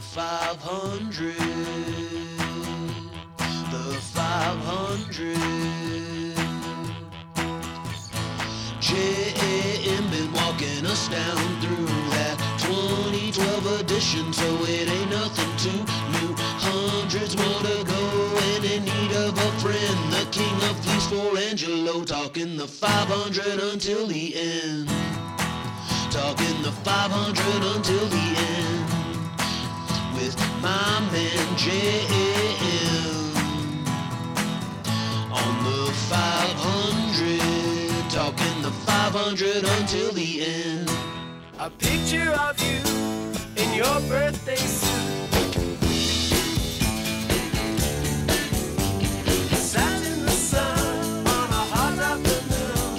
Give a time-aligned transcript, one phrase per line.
[0.00, 1.36] The 500.
[3.70, 5.36] The 500.
[8.80, 11.84] JAM been walking us down through
[12.16, 15.84] that 2012 edition, so it ain't nothing too
[16.16, 16.34] new.
[16.64, 20.12] Hundreds more to go, and in need of a friend.
[20.14, 24.88] The king of fleece for Angelo, talking the 500 until the end.
[26.10, 28.89] Talking the 500 until the end
[30.20, 32.44] with my man JM
[35.32, 40.90] on the 500, talking the 500 until the end.
[41.58, 42.82] A picture of you
[43.62, 44.90] in your birthday suit.
[49.56, 52.96] Sat in the sun on a hot afternoon.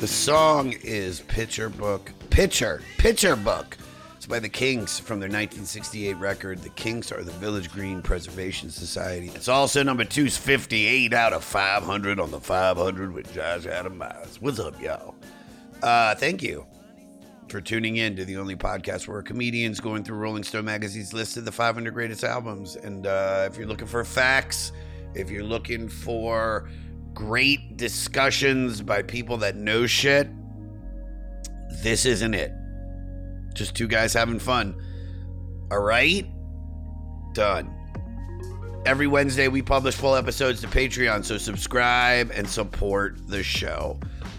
[0.00, 2.12] The song is Picture Book.
[2.30, 2.82] Picture.
[2.98, 3.76] Picture Book.
[4.24, 6.60] It's by the Kinks from their 1968 record.
[6.60, 9.30] The Kinks are the Village Green Preservation Society.
[9.34, 14.40] It's also number 258 out of 500 on the 500 with Josh Adam Meyers.
[14.40, 15.14] What's up, y'all?
[15.82, 16.66] Uh, thank you
[17.48, 21.36] for tuning in to the only podcast where comedians going through Rolling Stone magazine's list
[21.36, 22.76] of the 500 greatest albums.
[22.76, 24.72] And uh, if you're looking for facts,
[25.12, 26.70] if you're looking for
[27.12, 30.30] great discussions by people that know shit,
[31.82, 32.54] this isn't it.
[33.54, 34.74] Just two guys having fun.
[35.70, 36.26] All right?
[37.32, 37.74] Done.
[38.86, 43.98] Every Wednesday, we publish full episodes to Patreon, so subscribe and support the show.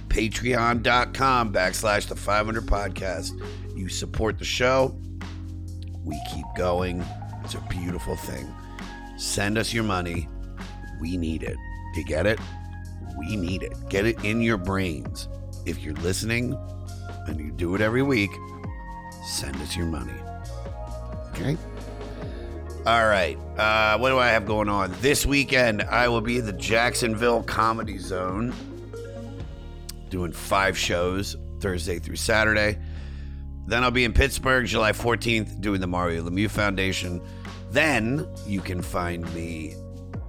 [0.09, 3.31] Patreon.com backslash the 500 podcast.
[3.76, 4.96] You support the show,
[6.03, 7.03] we keep going.
[7.44, 8.53] It's a beautiful thing.
[9.18, 10.30] Send us your money.
[11.02, 11.58] We need it.
[11.96, 12.40] You get it?
[13.18, 13.74] We need it.
[13.90, 15.28] Get it in your brains.
[15.66, 16.56] If you're listening
[17.28, 18.30] and you do it every week,
[19.25, 20.13] send us your money.
[21.31, 21.58] Okay?
[22.86, 23.38] All right.
[23.58, 24.94] Uh, what do I have going on?
[25.02, 28.53] This weekend, I will be at the Jacksonville Comedy Zone
[30.09, 32.78] doing five shows Thursday through Saturday.
[33.68, 37.19] Then I'll be in Pittsburgh July 14th doing the Mario Lemieux Foundation.
[37.72, 39.75] Then you can find me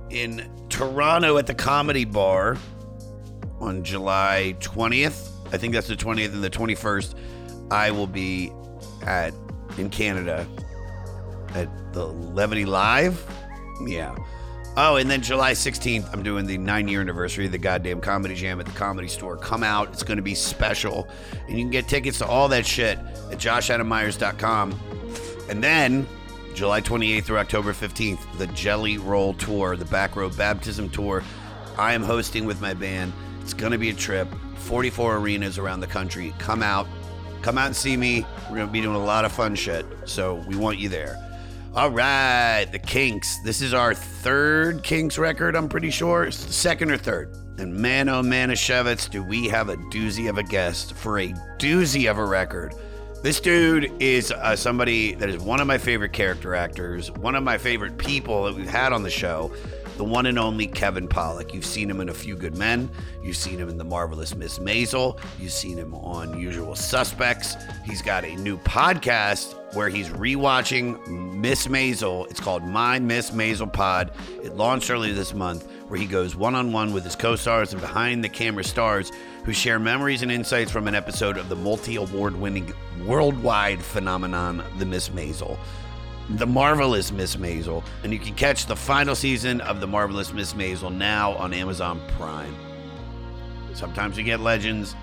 [0.09, 2.57] in Toronto at the Comedy Bar
[3.61, 5.31] on July 20th.
[5.53, 7.15] I think that's the 20th and the 21st.
[7.71, 8.51] I will be
[9.07, 9.33] at
[9.79, 10.47] in Canada
[11.55, 13.25] at the Levity Live.
[13.87, 14.17] Yeah.
[14.79, 18.35] Oh, and then July 16th, I'm doing the nine year anniversary of the goddamn comedy
[18.35, 19.39] jam at the comedy store.
[19.39, 19.89] Come out.
[19.89, 21.09] It's going to be special.
[21.49, 24.79] And you can get tickets to all that shit at joshadammeyers.com.
[25.49, 26.07] And then
[26.55, 31.23] July 28th through October 15th, the Jelly Roll Tour, the Backroad Baptism Tour.
[31.79, 33.15] I am hosting with my band.
[33.41, 34.29] It's going to be a trip.
[34.57, 36.35] 44 arenas around the country.
[36.39, 36.87] Come out.
[37.47, 38.27] Come out and see me.
[38.51, 39.87] We're going to be doing a lot of fun shit.
[40.05, 41.17] So we want you there.
[41.77, 43.39] All right, the Kinks.
[43.45, 46.29] This is our third Kinks record, I'm pretty sure.
[46.33, 47.37] Second or third.
[47.59, 51.29] And man, oh Manischewitz, do we have a doozy of a guest for a
[51.61, 52.75] doozy of a record.
[53.23, 57.45] This dude is uh, somebody that is one of my favorite character actors, one of
[57.45, 59.53] my favorite people that we've had on the show,
[59.97, 61.55] the one and only Kevin Pollak.
[61.55, 62.91] You've seen him in A Few Good Men.
[63.23, 65.19] You've seen him in The Marvelous Miss Maisel.
[65.39, 67.57] You've seen him on Usual Suspects.
[67.85, 72.31] He's got a new podcast where he's rewatching Miss Maisel.
[72.31, 74.13] It's called My Miss Maisel Pod.
[74.43, 77.73] It launched earlier this month, where he goes one on one with his co stars
[77.73, 79.11] and behind the camera stars
[79.45, 82.73] who share memories and insights from an episode of the multi award winning
[83.05, 85.57] worldwide phenomenon, The Miss Maisel.
[86.31, 90.55] The Marvelous Miss Maisel, and you can catch the final season of The Marvelous Miss
[90.55, 92.55] Maisel now on Amazon Prime.
[93.75, 94.97] Sometimes we get legends,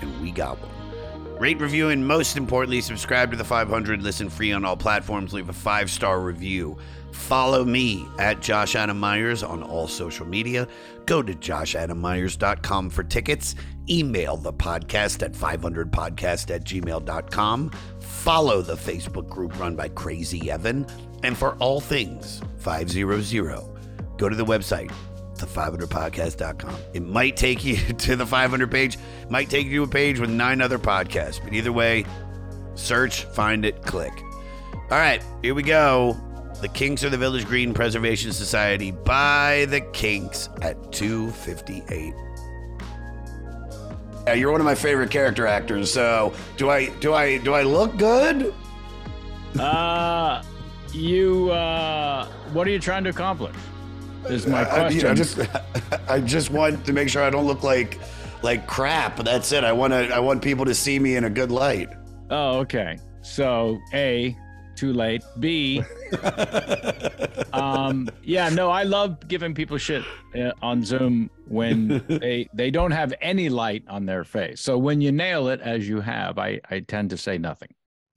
[0.00, 1.38] and we got one.
[1.38, 4.02] Rate, review, and most importantly, subscribe to the 500.
[4.02, 5.32] Listen free on all platforms.
[5.32, 6.76] Leave a five star review.
[7.10, 10.66] Follow me at Josh Adam Meyers on all social media.
[11.06, 13.56] Go to joshadammeyers.com for tickets.
[13.88, 17.70] Email the podcast at 500podcast at gmail.com.
[18.00, 20.86] Follow the Facebook group run by Crazy Evan.
[21.22, 23.62] And for all things 500,
[24.16, 24.92] go to the website,
[25.36, 26.76] the500podcast.com.
[26.92, 28.98] It might take you to the 500 page,
[29.28, 32.04] might take you to a page with nine other podcasts, but either way,
[32.74, 34.12] search, find it, click.
[34.90, 36.16] All right, here we go.
[36.60, 42.14] The Kinks of the Village Green Preservation Society by the Kinks at 258.
[44.26, 45.92] Yeah, you're one of my favorite character actors.
[45.92, 48.54] So, do I do I do I look good?
[49.58, 50.42] Uh,
[50.92, 53.54] you, uh, what are you trying to accomplish?
[54.28, 55.08] Is my I, you question.
[55.08, 55.38] know, just
[56.08, 58.00] I just want to make sure I don't look like
[58.42, 59.16] like crap.
[59.22, 59.62] That's it.
[59.64, 61.90] I want to I want people to see me in a good light.
[62.30, 62.98] oh, okay.
[63.22, 64.36] So, A,
[64.76, 65.22] too late.
[65.40, 65.82] B,
[67.52, 70.04] um, yeah, no, I love giving people shit
[70.34, 74.60] uh, on Zoom when they they don't have any light on their face.
[74.60, 77.68] So when you nail it, as you have, I I tend to say nothing.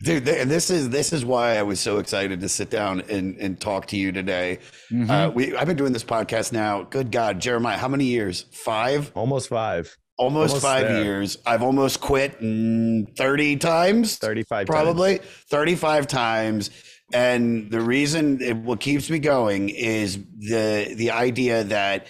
[0.03, 3.01] Dude, th- and this is this is why I was so excited to sit down
[3.09, 4.59] and, and talk to you today.
[4.91, 5.09] Mm-hmm.
[5.09, 6.83] Uh, we I've been doing this podcast now.
[6.83, 8.45] Good God, Jeremiah, how many years?
[8.51, 9.97] Five, Almost five.
[10.17, 11.03] Almost, Almost five there.
[11.03, 11.37] years.
[11.45, 14.67] I've almost quit mm, thirty times, 35 times.
[14.69, 15.19] probably
[15.49, 16.69] thirty-five times.
[17.13, 22.07] And the reason it, what keeps me going is the the idea that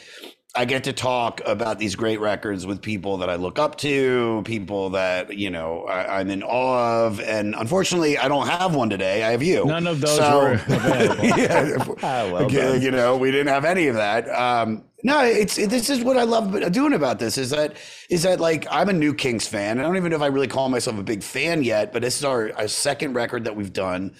[0.57, 4.41] I get to talk about these great records with people that I look up to,
[4.43, 8.89] people that you know I, I'm in awe of, and unfortunately, I don't have one
[8.89, 9.23] today.
[9.23, 9.65] I have you.
[9.65, 11.25] None of those were available.
[11.25, 14.27] yeah, Ah, well Okay, you know, we didn't have any of that.
[14.29, 17.77] Um, no, it's it, this is what I love doing about this is that
[18.09, 19.79] is that like I'm a new Kinks fan.
[19.79, 22.17] I don't even know if I really call myself a big fan yet, but this
[22.17, 24.15] is our, our second record that we've done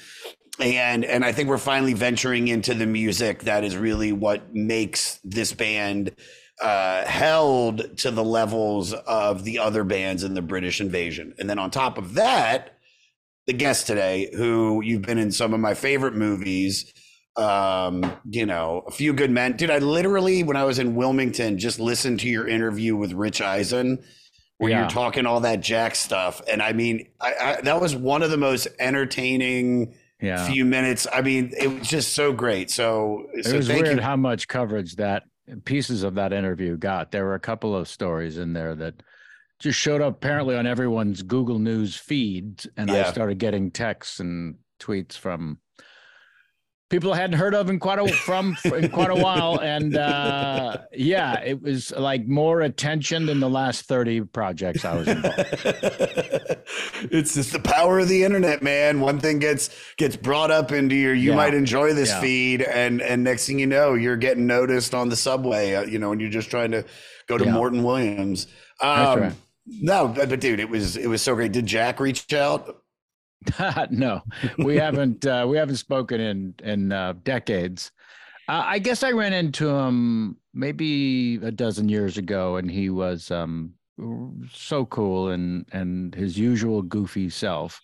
[0.59, 5.19] and and I think we're finally venturing into the music that is really what makes
[5.23, 6.15] this band
[6.61, 11.35] uh, held to the levels of the other bands in the British Invasion.
[11.37, 12.77] And then on top of that,
[13.45, 16.91] the guest today, who you've been in some of my favorite movies.
[17.35, 19.57] Um, you know, a few good men.
[19.57, 23.41] Dude, I literally, when I was in Wilmington, just listened to your interview with Rich
[23.41, 24.03] Eisen,
[24.57, 24.79] where Yeah.
[24.79, 26.41] you're talking all that Jack stuff.
[26.51, 30.47] And I mean, I, I, that was one of the most entertaining Yeah.
[30.47, 31.05] few minutes.
[31.13, 32.71] I mean, it was just so great.
[32.71, 34.03] So, It so was thank weird you.
[34.03, 35.23] how much coverage that
[35.65, 37.11] pieces of that interview got.
[37.11, 38.95] There were a couple of stories in there that
[39.59, 44.55] just showed up apparently on everyone's Google News feed, and I started getting texts and
[44.79, 45.59] tweets from
[46.89, 50.77] people I hadn't heard of in quite a from in quite a while, and uh,
[50.93, 55.37] yeah, it was like more attention than the last thirty projects I was involved.
[57.11, 58.99] it's just the power of the internet, man.
[58.99, 61.35] One thing gets gets brought up into your you Yeah.
[61.35, 62.21] might enjoy this Yeah.
[62.21, 65.73] feed, and and next thing you know, you're getting noticed on the subway.
[65.75, 66.83] Uh, you know, and you're just trying to
[67.27, 67.53] go to Yeah.
[67.53, 68.47] Morton Williams.
[68.81, 69.33] That's Um, right.
[69.65, 71.51] No, but, but dude, it was it was so great.
[71.51, 72.77] Did Jack reach out?
[73.91, 74.21] no,
[74.57, 77.91] we haven't uh, we haven't spoken in in uh, decades.
[78.49, 83.29] Uh, I guess I ran into him maybe a dozen years ago, and he was
[83.31, 83.73] um,
[84.51, 87.81] so cool and and his usual goofy self.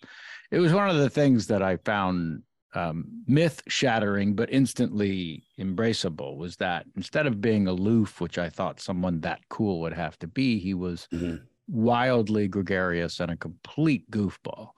[0.50, 2.42] It was one of the things that I found
[2.74, 6.36] um, myth shattering, but instantly embraceable.
[6.36, 10.26] Was that instead of being aloof, which I thought someone that cool would have to
[10.26, 11.42] be, he was Mhm.
[11.68, 14.70] wildly gregarious and a complete goofball.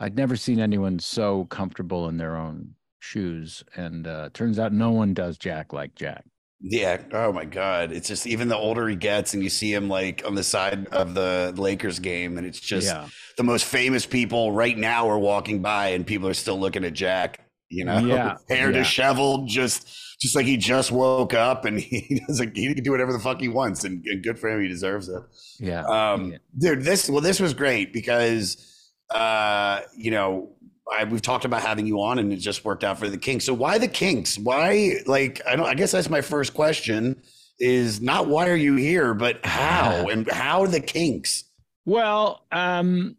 [0.00, 4.90] I'd never seen anyone so comfortable in their own shoes, and uh, turns out no
[4.90, 6.24] one does Jack like Jack.
[6.62, 7.00] Yeah.
[7.12, 7.90] Oh my God.
[7.92, 10.86] It's just even the older he gets, and you see him like on the side
[10.88, 15.18] of the Lakers game, and it's just yeah, the most famous people right now are
[15.18, 17.40] walking by, and people are still looking at Jack.
[17.70, 18.78] You know, Yeah, hair yeah.
[18.78, 19.88] disheveled, just
[20.20, 22.54] just like he just woke up, and he doesn't.
[22.56, 24.60] He can do whatever the fuck he wants, and, and good for him.
[24.60, 25.22] He deserves it.
[25.60, 26.38] yeah, Um, yeah.
[26.58, 28.66] dude, this well, this was great because
[29.10, 30.50] uh, you know
[30.90, 33.44] I, we've talked about having you on, and it just worked out for the Kinks.
[33.44, 34.38] So why the Kinks?
[34.38, 35.66] Why like I don't?
[35.66, 37.22] I guess that's my first question.
[37.58, 41.44] Is not why are you here, but how and how the Kinks?
[41.84, 43.16] Well, um,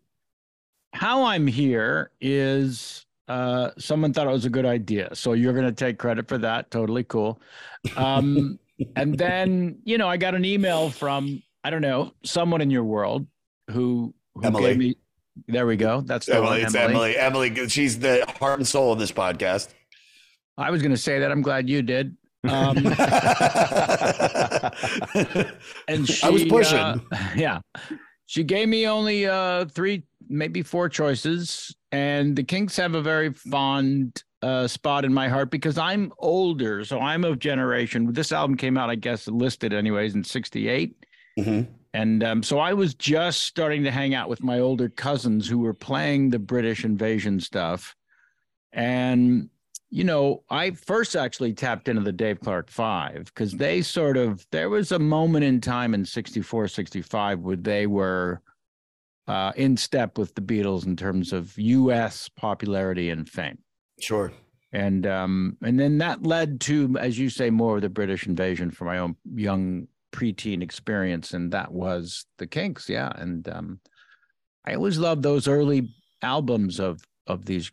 [0.93, 5.65] how I'm here is uh, someone thought it was a good idea, so you're going
[5.65, 6.71] to take credit for that.
[6.71, 7.41] Totally cool.
[7.95, 8.60] Um,
[8.95, 12.83] and then you know, I got an email from I don't know someone in your
[12.83, 13.25] world
[13.69, 14.63] who who Emily.
[14.63, 14.95] gave me.
[15.48, 16.02] There we go.
[16.02, 17.18] That's the one, Emily, it's Emily.
[17.18, 19.70] Emily, she's the heart and soul of this podcast.
[20.58, 21.32] I was going to say that.
[21.32, 22.18] I'm glad you did.
[22.44, 22.78] Um,
[25.88, 26.78] and she, I was pushing.
[26.78, 27.00] uh,
[27.36, 27.60] yeah,
[28.26, 33.32] she gave me only uh, three, maybe four choices, and the Kinks have a very
[33.34, 38.12] fond uh, spot in my heart because I'm older, so I'm of generation.
[38.12, 40.96] This album came out, I guess, listed anyways in '68.
[41.40, 41.68] Mhm.
[41.93, 45.60] And um, so I was just starting to hang out with my older cousins who
[45.60, 47.95] were playing the British invasion stuff.
[48.71, 49.50] And,
[49.89, 54.45] you know, I first actually tapped into the Dave Clark Five because they sort of,
[54.51, 58.41] there was a moment in time in 64, 65 where they were
[59.27, 63.57] uh, in step with the Beatles in terms of US popularity and fame.
[64.00, 64.31] Sure.
[64.74, 68.71] And um, and then that led to, as you say, more of the British invasion
[68.71, 73.12] for my own young preteen experience, and that was the Kinks, yeah.
[73.15, 73.80] And um,
[74.65, 75.89] I always loved those early
[76.22, 77.72] albums of of these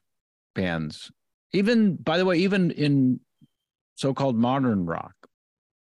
[0.55, 1.11] bands.
[1.53, 3.21] Even by the way, even in
[3.95, 5.15] so-called modern rock.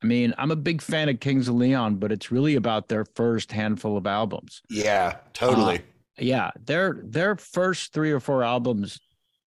[0.03, 3.07] I mean, I'm a big fan of Kings of Leon, but it's really about their
[3.17, 4.61] first handful of albums.
[4.69, 5.79] Yeah, totally.
[5.79, 5.83] Uh,
[6.19, 9.01] Yeah, their their first three or four albums,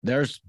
[0.02, 0.40] there's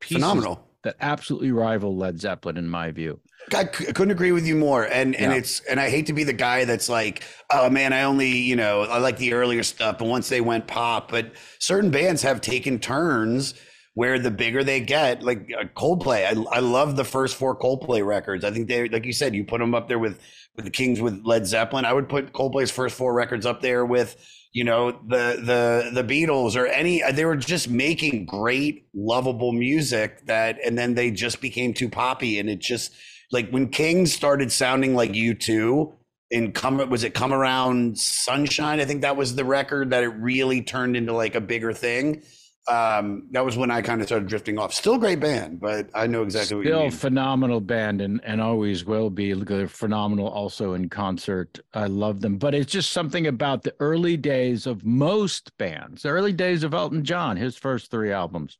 [0.00, 0.66] pieces Phenomenal.
[0.82, 3.20] That absolutely rival Led Zeppelin in my view.
[3.54, 4.84] I c- couldn't agree with you more.
[4.84, 5.38] And and Yeah.
[5.38, 7.22] it's and I hate to be the guy that's like,
[7.52, 10.66] oh man, I only you know I like the earlier stuff, but once they went
[10.66, 13.54] pop, but certain bands have taken turns
[13.94, 16.24] where the bigger they get, like uh, Coldplay.
[16.24, 18.44] I I love the first four Coldplay records.
[18.44, 20.18] I think they like you said, you put them up there with
[20.56, 21.84] with the Kings with Led Zeppelin.
[21.84, 24.16] I would put Coldplay's first four records up there with
[24.52, 27.02] you know the the the Beatles or any.
[27.12, 32.38] They were just making great, lovable music that, and then they just became too poppy,
[32.38, 32.92] and it just
[33.32, 35.92] like when king started sounding like U2
[36.30, 40.08] in come was it come around sunshine i think that was the record that it
[40.08, 42.22] really turned into like a bigger thing
[42.70, 45.90] um that was when i kind of started drifting off still a great band but
[45.94, 49.32] i know exactly what you Still mean phenomenal band and and always will be.
[49.32, 51.58] They're phenomenal also in concert.
[51.74, 56.02] I love them, but it's just something about the early days of most bands.
[56.02, 58.58] The early days of Elton John, his first three albums.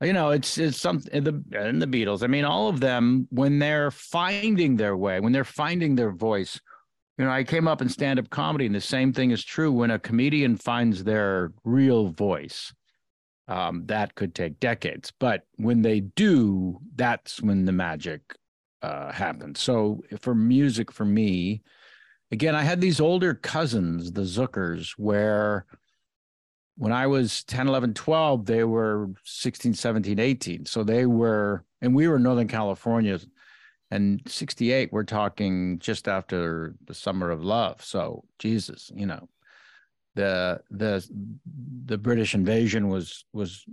[0.00, 2.22] You know, it's it's something the and the Beatles.
[2.22, 6.60] I mean, all of them when they're finding their way, when they're finding their voice.
[7.18, 9.92] You know, I came up in stand-up comedy, and the same thing is true when
[9.92, 12.72] a comedian finds their real voice
[13.48, 15.12] um, that could take decades.
[15.18, 18.36] But when they do, that's when the magic
[18.82, 19.60] uh, happens.
[19.60, 21.62] So for music, for me,
[22.30, 25.66] again, I had these older cousins, the Zookers, where
[26.76, 30.66] when I was 10, 11, 12, they were 16, 17, 18.
[30.66, 33.18] So they were, and we were in Northern California.
[33.90, 37.84] And 68, we're talking just after the summer of love.
[37.84, 39.28] So Jesus, you know,
[40.14, 41.06] the the
[41.86, 43.64] the British invasion was was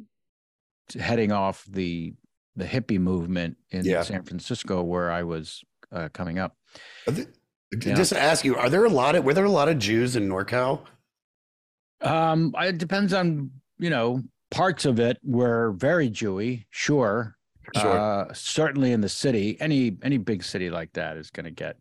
[1.00, 2.14] heading off the
[2.56, 4.02] the hippie movement in Yeah.
[4.04, 6.56] San Francisco where I was uh, coming up.
[7.08, 7.26] Yeah.
[7.96, 10.16] just to ask you are there a lot of were there a lot of jews
[10.18, 10.82] in norcal
[12.02, 17.38] Um, it depends on you know parts of it were very Jewy, sure.
[17.78, 17.98] Sure.
[17.98, 21.78] Uh, certainly in the city, any any big city like that is going to get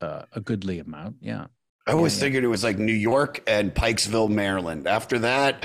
[0.00, 1.16] uh, a goodly amount.
[1.20, 1.46] Yeah.
[1.86, 2.24] I always yeah.
[2.24, 5.62] figured it was like new york and pikesville maryland after that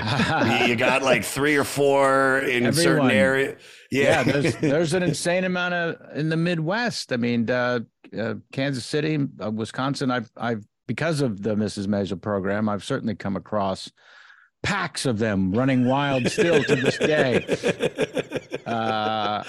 [0.68, 3.10] you- got like three or four in certain Everyone.
[3.10, 3.56] area
[3.90, 7.12] yeah, yeah, there's there's an insane amount of in the Midwest.
[7.12, 7.80] I mean, uh,
[8.18, 10.10] uh, Kansas City, uh, Wisconsin.
[10.10, 11.86] I've I've because of the Mrs.
[11.86, 13.90] Maisel program, I've certainly come across
[14.62, 18.16] packs of them running wild still to this day.
[18.66, 19.42] Uh,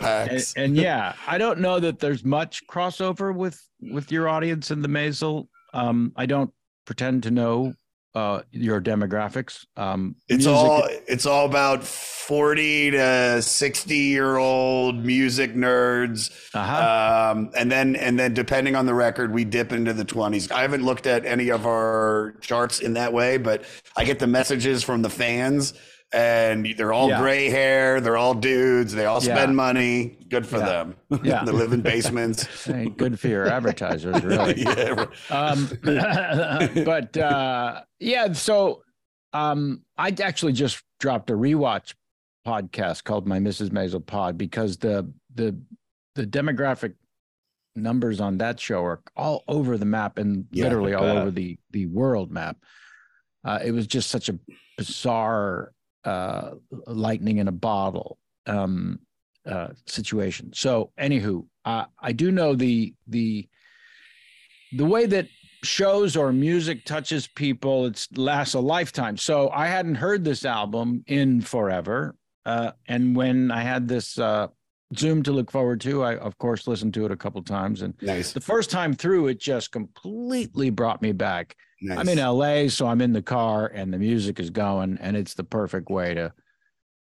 [0.00, 4.82] and, and yeah, I don't know that there's much crossover with with your audience in
[4.82, 5.48] the Maisel.
[5.78, 6.52] Um, I don't
[6.84, 7.74] pretend to know
[8.14, 9.64] uh, your demographics.
[9.76, 16.30] Um, It's music- all it's all about 40 to 60 year old music nerds.
[16.54, 17.32] Uh-huh.
[17.32, 20.50] Um, and then and then depending on the record, we dip into the 20s.
[20.50, 23.64] I haven't looked at any of our charts in that way, but
[23.96, 25.74] I get the messages from the fans
[26.12, 27.20] and they're all Yeah.
[27.20, 29.34] gray hair, they're all dudes, they all Yeah.
[29.36, 30.16] spend money.
[30.30, 30.64] Good for Yeah.
[30.66, 30.96] them.
[31.22, 31.44] Yeah.
[31.46, 32.68] they live in basements.
[32.68, 34.62] Ain't good for your advertisers, really.
[34.62, 35.06] yeah.
[35.30, 35.68] um
[36.84, 38.82] but uh yeah so
[39.32, 41.94] um i actually just dropped a rewatch
[42.46, 45.54] podcast called my mrs maisel pod because the the
[46.14, 46.94] the demographic
[47.76, 51.58] numbers on that show are all over the map and Yeah, literally all over the
[51.70, 52.56] the world map
[53.44, 54.38] uh it was just such a
[54.78, 55.72] bizarre
[56.08, 56.54] uh
[56.86, 58.98] lightning in a bottle um
[59.46, 60.52] uh situation.
[60.64, 60.70] So
[61.06, 63.48] anywho uh, i do know the the
[64.80, 65.26] the way that
[65.64, 69.16] shows or music touches people it lasts a lifetime.
[69.16, 71.98] So i hadn't heard this album in forever
[72.46, 74.46] uh, and when i had this uh,
[74.96, 76.02] Zoom to look forward to.
[76.02, 78.32] I of course listened to it a couple times, and Nice.
[78.32, 81.56] the first time through, it just completely brought me back.
[81.82, 81.98] nice.
[81.98, 85.34] I'm in LA, so I'm in the car and the music is going, and it's
[85.34, 86.32] the perfect way to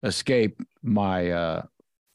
[0.04, 1.62] escape my uh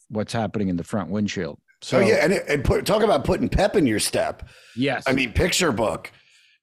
[0.09, 1.59] what's happening in the front windshield.
[1.83, 4.49] So oh yeah, and, it, and put, talk about putting pep in your step.
[4.77, 6.11] yes, I mean, picture book.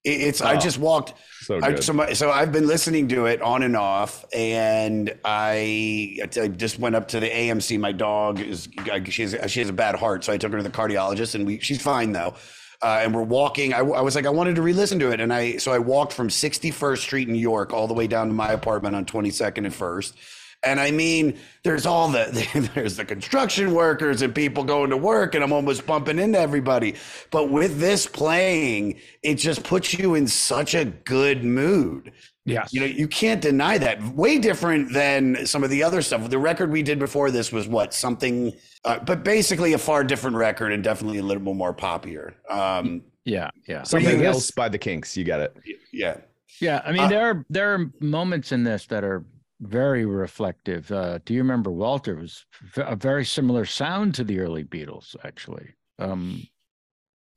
[0.07, 0.41] It, it's.
[0.41, 1.13] I Oh, just walked.
[1.41, 6.19] So I, so, my, so I've been listening to it on and off, and I,
[6.41, 7.79] I just went up to the AMC.
[7.79, 8.67] My dog is
[9.05, 11.45] she has she has a bad heart, so I took her to the cardiologist, and
[11.45, 12.35] we she's fine though.
[12.81, 13.73] Uh, and we're walking.
[13.73, 16.13] I, I was like, I wanted to re-listen to it, and I so I walked
[16.13, 19.57] from 61st Street in New York all the way down to my apartment on 22nd
[19.65, 20.15] and First.
[20.63, 25.35] And I mean, there's all the there's the construction workers and people going to work,
[25.35, 26.95] and I'm almost bumping into everybody.
[27.31, 32.11] But with this playing, it just puts you in such a good mood.
[32.45, 34.01] yes, You know, you can't deny that.
[34.15, 36.27] Way different than some of the other stuff.
[36.29, 40.37] The record we did before this was what something, uh, but basically a far different
[40.37, 42.33] record and definitely a little more poppier.
[42.49, 43.83] Um, yeah, yeah.
[43.83, 45.15] Something else by the Kinks.
[45.15, 45.55] You got it.
[45.93, 46.17] yeah.
[46.59, 49.23] Yeah, I mean Uh, there are there are moments in this that are
[49.59, 50.91] very reflective.
[50.91, 52.45] Uh, do you remember Walter was
[52.75, 55.73] a very similar sound to the early Beatles, actually.
[55.99, 56.47] Um,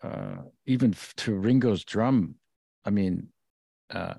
[0.03, 0.37] uh,
[0.67, 2.37] even to Ringo's drum.
[2.85, 3.29] I mean,
[3.91, 4.15] uh,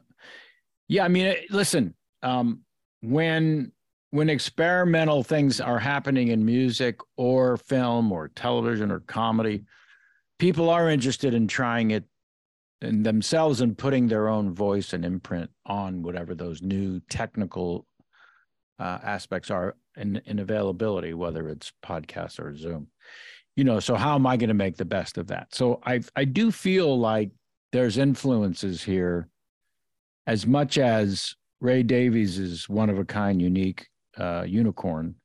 [0.88, 1.06] yeah.
[1.06, 1.96] I mean, eh, listen.
[2.22, 2.62] Um,
[3.02, 3.72] when
[4.12, 9.64] when experimental things are happening in music or film or television or comedy,
[10.38, 12.04] people are interested in trying it
[12.82, 17.86] themselves and putting their own voice and imprint on whatever those new technical
[18.82, 22.88] uh, aspects are in, in availability, whether it's podcast or Zoom.
[23.56, 25.54] You know, so how am I going to make the best of that?
[25.54, 27.30] So I I do feel like
[27.72, 29.30] there's influences here,
[30.26, 35.16] as much as Ray Davies is one of a kind, unique uh, unicorn.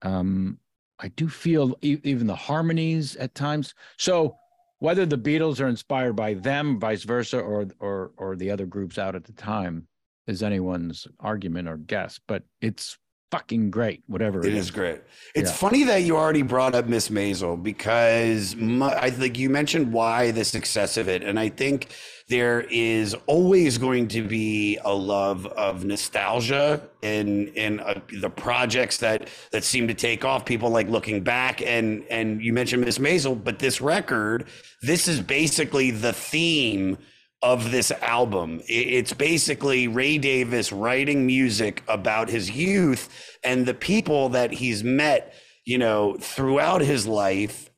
[0.00, 0.58] Um,
[0.98, 3.74] I do feel e- even the harmonies at times.
[3.98, 4.36] So
[4.78, 8.96] whether the Beatles are inspired by them, vice versa, or or or the other groups
[8.96, 9.88] out at the time
[10.26, 12.20] is anyone's argument or guess.
[12.26, 12.98] But it's
[13.30, 15.02] fucking great, whatever It is great.
[15.36, 15.56] It's Yeah.
[15.56, 20.32] funny that you already brought up Miss Maisel because my, I think you mentioned why
[20.32, 21.88] the success of it, and I think
[22.28, 28.96] there is always going to be a love of nostalgia in in uh, the projects
[28.96, 30.44] that that seem to take off.
[30.44, 34.46] People like looking back, and and you mentioned Miss Maisel, but this record,
[34.82, 36.98] this is basically the theme
[37.42, 38.60] of this album.
[38.68, 43.08] It's basically Ray Davies writing music about his youth
[43.42, 47.70] and the people that he's met, you know, throughout his life.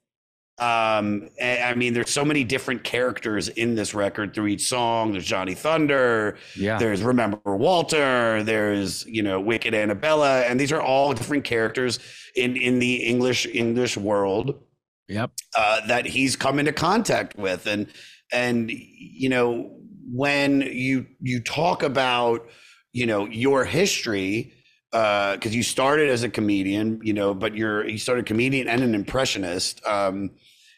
[0.59, 5.13] Um, I mean, there's so many different characters in this record through each song.
[5.13, 6.79] There's Johnny Thunder, Yeah.
[6.79, 11.99] there's Remember Walter, there's you know Wicked Annabella, and these are all different characters
[12.37, 14.61] in in the English English world
[15.09, 15.33] Yep.
[15.57, 17.87] uh, that he's come into contact with and
[18.33, 19.71] and you know
[20.11, 22.47] when you you talk about
[22.93, 24.53] you know your history
[24.91, 28.95] because you started as a comedian you know but you're you started comedian and an
[28.95, 30.31] impressionist um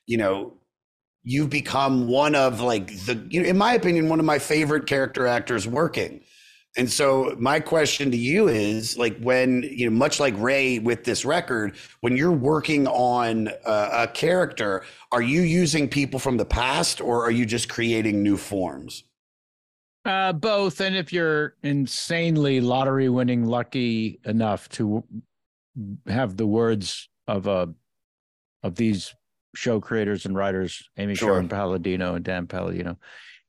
[0.06, 0.52] you know
[1.24, 4.86] you've become one of like the you know in my opinion one of my favorite
[4.86, 6.20] character actors working
[6.76, 11.04] and so my question to you is like when you know much like Ray with
[11.04, 14.82] this record when you're working on uh, a character
[15.12, 19.04] are you using people from the past or are you just creating new forms
[20.04, 25.02] Uh, both, and if you're insanely lottery winning lucky enough to
[26.06, 27.72] have the words of a
[28.62, 29.14] of these
[29.54, 31.28] show creators and writers, Amy Sure.
[31.28, 32.98] Sherman Palladino and Dan Palladino,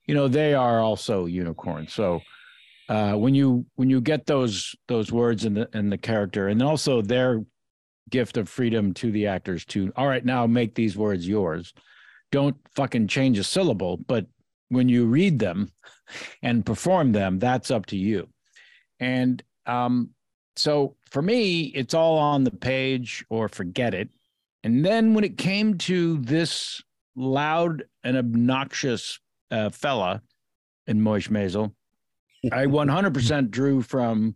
[0.07, 1.91] you know they are also unicorns.
[1.91, 2.21] So
[2.89, 6.61] uh, when you when you get those those words in the in the character, and
[6.61, 7.43] also their
[8.09, 11.73] gift of freedom to the actors to all right now make these words yours.
[12.31, 14.27] Don't fucking change a syllable, but
[14.69, 15.71] when you read them
[16.43, 18.27] and perform them, that's up to you.
[18.99, 20.11] And um,
[20.55, 24.09] so for me, it's all on the page or forget it.
[24.63, 26.81] And then when it came to this
[27.15, 29.19] loud and obnoxious
[29.51, 30.21] uh, fella
[30.87, 31.73] in Moishe Maisel,
[32.51, 34.35] I 100% drew from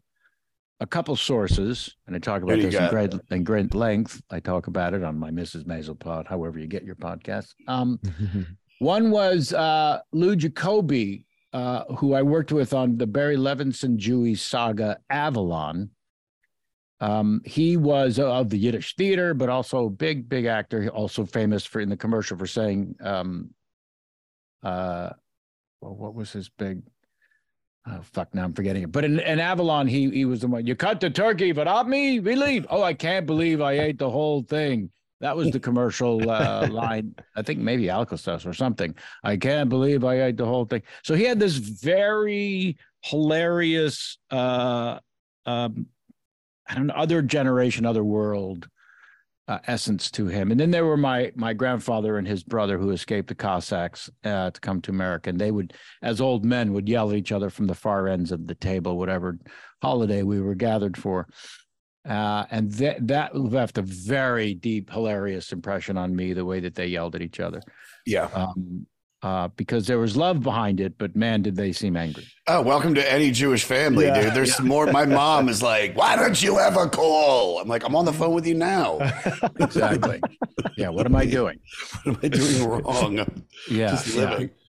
[0.80, 4.22] a couple sources, and I talk about this in great, in great length.
[4.30, 5.66] I talk about it on my Mrs.
[5.66, 7.54] Maisel pod, however you get your podcast.
[7.68, 8.00] Um,
[8.80, 14.38] one was uh, Lou Jacobi, uh, who I worked with on the Barry Levinson Jewy
[14.38, 15.90] saga Avalon.
[17.02, 20.90] Um, he was of the Yiddish theater, but also a big, big actor.
[20.90, 23.52] Also famous for in the commercial for saying, um,
[24.64, 25.10] uh,
[25.82, 26.82] well, what was his big?
[27.88, 28.34] Oh fuck!
[28.36, 28.92] Now I'm forgetting it.
[28.92, 30.68] But in, in Avalon, he he was the one.
[30.68, 32.20] You cut the turkey, but not me.
[32.20, 32.68] We leave.
[32.70, 34.92] Oh, I can't believe I ate the whole thing.
[35.22, 37.16] That was the commercial uh, line.
[37.36, 38.96] I think maybe Alka-Seltzer or something.
[39.24, 40.82] I can't believe I ate the whole thing.
[41.04, 45.00] So he had this very hilarious, uh,
[45.46, 45.88] um,
[46.68, 48.70] I don't know, other generation, other world
[49.50, 50.52] uh, essence to him.
[50.52, 54.52] And then there were my my grandfather and his brother who escaped the Cossacks uh,
[54.52, 55.32] to come to America.
[55.32, 58.32] And they would, as old men, would yell at each other from the far ends
[58.32, 59.38] of the table, whatever
[59.82, 61.28] holiday we were gathered for.
[62.08, 66.34] Uh, and that that left a very deep, hilarious impression on me.
[66.34, 67.62] The way that they yelled at each other,
[68.06, 68.26] Yeah.
[68.34, 68.86] um,
[69.22, 72.26] uh, because there was love behind it, but man, did they seem angry.
[72.48, 74.34] Oh, welcome to any Jewish family, Yeah, dude.
[74.34, 74.86] There's some more.
[74.88, 78.34] My mom is like, "Why don't you ever call?" I'm like, "I'm on the phone
[78.34, 79.00] with you now.
[79.60, 80.22] Exactly.
[80.78, 80.90] yeah.
[80.90, 81.60] What am I doing?
[82.04, 83.18] What am I doing wrong?
[83.70, 83.90] Yeah.
[83.92, 84.30] just yeah.
[84.30, 84.50] living."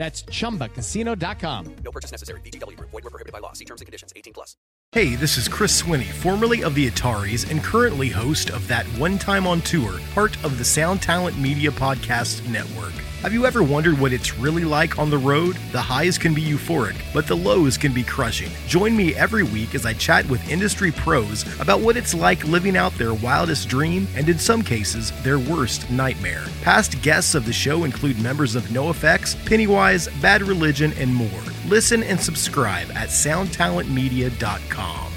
[0.00, 1.76] That's chumbacasino.com.
[1.84, 2.40] No purchase necessary.
[2.40, 2.90] VGW Group.
[2.90, 3.52] Void were prohibited by law.
[3.52, 4.14] See terms and conditions.
[4.16, 4.56] 18 plus.
[4.92, 9.18] Hey, this is Chris Swinney, formerly of the Ataris and currently host of That One
[9.18, 12.94] Time on Tour, part of the Sound Talent Media Podcast Network.
[13.22, 15.56] Have you ever wondered what it's really like on the road?
[15.72, 18.50] The highs can be euphoric, but the lows can be crushing.
[18.66, 22.78] Join me every week as I chat with industry pros about what it's like living
[22.78, 26.46] out their wildest dream and, in some cases, their worst nightmare.
[26.62, 31.28] Past guests of the show include members of NoFX, Pennywise, Bad Religion, and more.
[31.68, 35.12] Listen and subscribe at soundtalentmedia.com.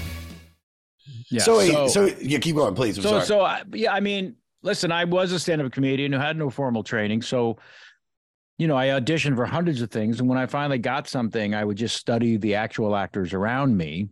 [1.30, 1.42] Yeah.
[1.42, 2.98] so, wait, so, you keep going, please.
[2.98, 3.24] I'm so sorry.
[3.24, 6.84] so I, yeah i mean listen i was a stand-up comedian who had no formal
[6.84, 7.56] training so
[8.58, 11.64] you know i auditioned for hundreds of things and when i finally got something i
[11.64, 14.08] would just study the actual actors around me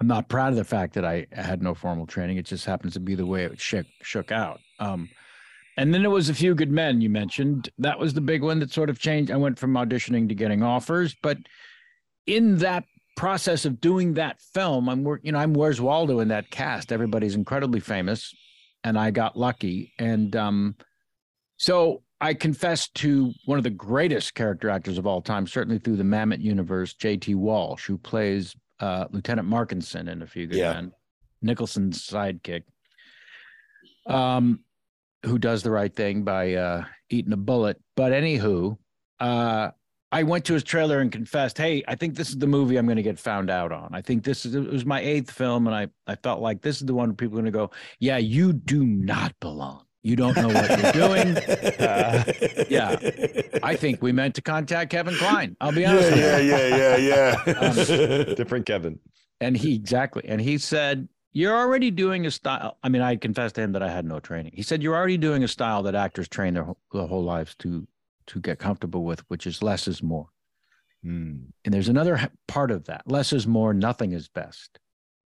[0.00, 2.92] i'm not proud of the fact that i had no formal training it just happens
[2.94, 5.08] to be the way it shook, shook out um,
[5.76, 8.58] and then there was a few good men you mentioned that was the big one
[8.58, 11.38] that sort of changed i went from auditioning to getting offers but
[12.26, 12.84] in that
[13.16, 16.92] process of doing that film, I'm work, you know, I'm Where's Waldo in that cast.
[16.92, 18.34] Everybody's incredibly famous,
[18.84, 19.92] and I got lucky.
[19.98, 20.76] And um,
[21.56, 25.96] so I confessed to one of the greatest character actors of all time, certainly through
[25.96, 27.34] the Mamet universe, J.T.
[27.34, 30.72] Walsh, who plays uh, Lieutenant Markinson in A Few Good Yeah.
[30.74, 30.92] Men,
[31.42, 32.62] Nicholson's sidekick,
[34.06, 34.60] um,
[35.26, 37.80] who does the right thing by uh, eating a bullet.
[37.96, 38.78] But anywho,
[39.18, 39.70] uh,
[40.12, 42.86] I went to his trailer and confessed, "Hey, I think this is the movie I'm
[42.86, 43.90] going to get found out on.
[43.92, 46.80] I think this is it was my eighth film, and I I felt like this
[46.80, 49.86] is the one people are going to go, yeah, you do not belong.
[50.02, 51.36] You don't know what you're doing.
[52.68, 52.96] yeah,
[53.62, 55.56] I think we meant to contact Kevin Kline.
[55.60, 56.16] I'll be honest.
[56.16, 56.50] yeah, with you.
[56.50, 56.96] yeah, yeah,
[57.46, 58.34] yeah, yeah.
[58.34, 58.98] Different Kevin.
[59.40, 63.54] And he exactly, and he said, "You're already doing a style." I mean, I confessed
[63.56, 64.52] to him that I had no training.
[64.54, 67.54] He said, "You're already doing a style that actors train their, whole- their whole lives
[67.60, 67.86] to
[68.26, 70.26] to get comfortable with, which is less is more."
[71.04, 71.36] Hmm.
[71.64, 73.02] And there's another part of that.
[73.10, 74.78] Less is more, nothing is best.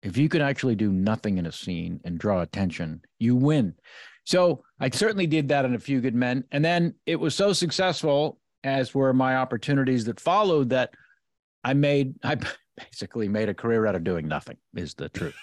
[0.03, 3.75] If you can actually do nothing in a scene and draw attention, you win.
[4.27, 6.43] So I certainly did that in A Few Good Men.
[6.51, 10.93] And then it was so successful, as were my opportunities that followed, that
[11.63, 12.35] I made, I
[12.77, 15.33] basically made a career out of doing nothing, is the truth.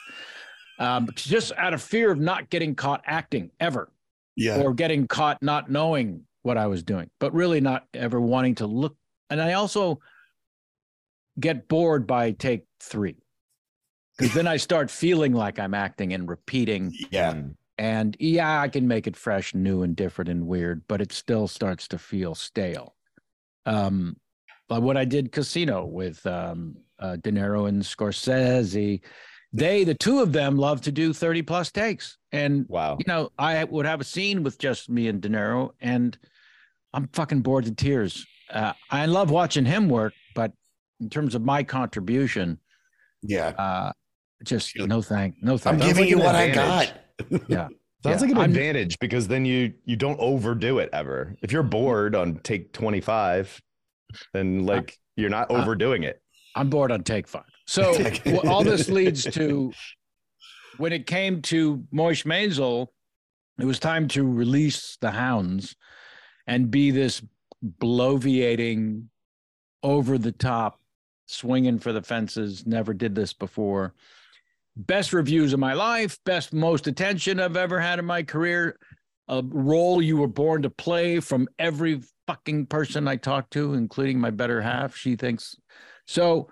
[0.79, 3.91] Um, just out of fear of not getting caught acting ever
[4.37, 4.61] Yeah.
[4.61, 8.67] or getting caught not knowing what I was doing, but really not ever wanting to
[8.67, 8.99] look.
[9.31, 10.01] And I also
[11.41, 13.17] get bored by take three
[14.19, 16.93] because then I start feeling like I'm acting and repeating.
[17.11, 17.31] Yeah.
[17.31, 21.49] And yeah, I can make it fresh, new, and different and weird, but it still
[21.49, 22.95] starts to feel stale.
[23.67, 24.17] Um,
[24.69, 29.01] but what I did Casino with um, uh, De Niro and Scorsese,
[29.53, 32.17] they, the two of them, love to do 30 plus takes.
[32.33, 32.97] And Wow.
[32.99, 36.17] you know, I would have a scene with just me and De Niro, and
[36.93, 38.27] I'm fucking bored to tears.
[38.51, 40.53] Uh, I love watching him work, but
[41.01, 42.59] in terms of my contribution,
[43.23, 43.49] Yeah.
[43.49, 43.93] uh,
[44.45, 45.81] just no thank, no thank.
[45.81, 45.89] I'm.
[45.89, 46.93] Giving you what I got.
[47.49, 47.69] Yeah,
[48.03, 51.35] Sounds Yeah, like an I'm- advantage because then you you don't overdo it ever.
[51.43, 53.61] If you're bored on take 25,
[54.33, 56.21] then like you're not overdoing it.
[56.55, 57.45] I'm bored on take five.
[57.67, 57.97] So
[58.47, 59.73] all this leads to
[60.77, 62.89] when it came to Moishe Maisel,
[63.59, 65.75] it was time to release the hounds
[66.47, 67.23] and be this
[67.81, 69.05] bloviating,
[69.83, 70.81] over the top,
[71.27, 72.67] swinging for the fences.
[72.67, 73.95] Never did this before.
[74.77, 78.79] Best reviews of my life, best most attention I've ever had in my career.
[79.29, 84.19] A role you were born to play from every fucking person I talk to, including
[84.19, 84.97] my better half.
[84.97, 85.57] She thinks
[86.07, 86.49] so.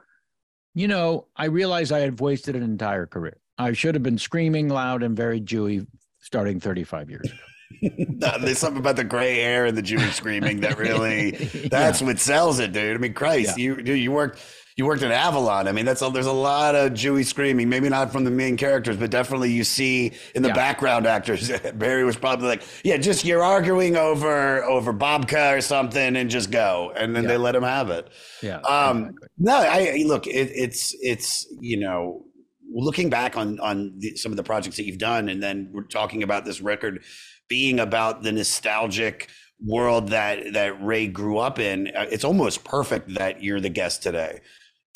[0.74, 3.36] You know, I realized I had wasted an entire career.
[3.58, 5.86] I should have been screaming loud and very Jewy
[6.20, 7.34] starting 35 years ago.
[7.80, 11.30] No, There's something about the gray hair and the Jewish screaming that really
[11.70, 12.94] that's what sells it, dude.
[12.94, 14.40] I mean, Christ, you dude, you worked
[14.76, 15.68] you worked at Avalon.
[15.68, 17.68] I mean, that's a, there's a lot of Jewy screaming.
[17.68, 20.54] Maybe not from the main characters, but definitely you see in the Yeah.
[20.54, 21.50] background actors.
[21.74, 26.50] Barry was probably like, "Yeah, just you're arguing over over babka or something, and just
[26.50, 28.08] go." And then they let him have it.
[28.42, 28.58] Yeah.
[28.60, 30.26] Um, no, I I- look.
[30.26, 32.24] It, it's it's you know,
[32.72, 35.82] looking back on on the, some of the projects that you've done, and then we're
[35.82, 37.04] talking about this record
[37.48, 39.28] being about the nostalgic
[39.64, 41.88] world that that Ray grew up in.
[41.94, 44.40] uh, It's almost perfect that you're the guest today.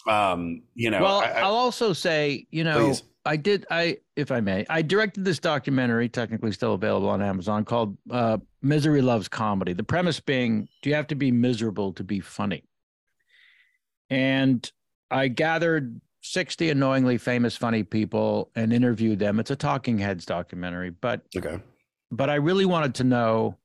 [0.07, 3.03] Um, you know, well, I- will also say, you know, Please.
[3.25, 7.65] I did, I, if I may, I directed this documentary, technically still available on Amazon,
[7.65, 12.05] called uh, "Misery Loves Comedy." The premise being, do you have to be miserable to
[12.05, 12.63] be funny?
[14.11, 14.71] And
[15.11, 19.41] I gathered sixty annoyingly famous funny people and interviewed them.
[19.41, 21.61] It's a Talking Heads documentary, but okay.
[22.13, 23.57] but I really wanted to know,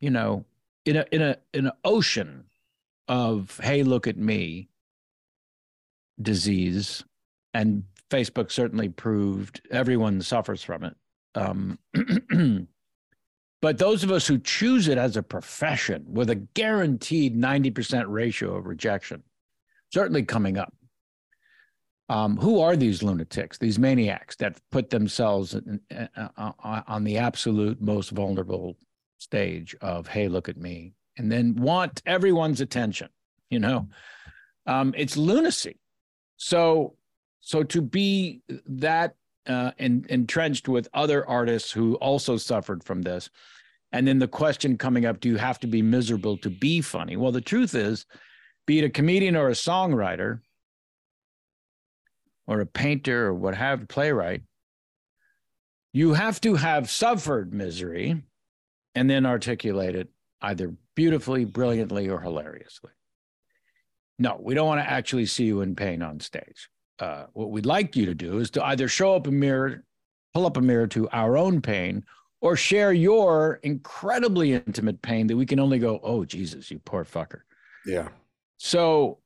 [0.00, 0.44] you know,
[0.84, 2.44] in a in a in an ocean
[3.06, 4.68] of hey, look at me
[6.22, 7.04] disease,
[7.54, 10.94] and Facebook certainly proved everyone suffers from it.
[11.34, 11.78] Um,
[13.62, 18.56] but those of us who choose it as a profession with a guaranteed 90% ratio
[18.56, 19.22] of rejection,
[19.92, 20.74] certainly coming up.
[22.08, 27.18] Um, who are these lunatics, these maniacs that put themselves in, uh, uh, on the
[27.18, 28.76] absolute most vulnerable
[29.18, 33.10] stage of, hey, look at me, and then want everyone's attention?
[33.48, 33.88] You know,
[34.66, 35.78] um, it's lunacy.
[36.42, 36.94] So,
[37.40, 39.14] so to be that
[39.46, 43.28] uh, en- entrenched with other artists who also suffered from this,
[43.92, 47.18] and then the question coming up: Do you have to be miserable to be funny?
[47.18, 48.06] Well, the truth is,
[48.66, 50.40] be it a comedian or a songwriter,
[52.46, 54.40] or a painter or what have playwright,
[55.92, 58.22] you have to have suffered misery,
[58.94, 60.08] and then articulate it
[60.40, 62.92] either beautifully, brilliantly, or hilariously.
[64.20, 66.68] No, we don't want to actually see you in pain on stage.
[66.98, 69.82] Uh, what we'd like you to do is to either show up a mirror,
[70.34, 72.04] pull up a mirror to our own pain,
[72.42, 77.02] or share your incredibly intimate pain that we can only go, oh, Jesus, you poor
[77.02, 77.40] fucker.
[77.86, 78.08] Yeah.
[78.58, 79.20] So,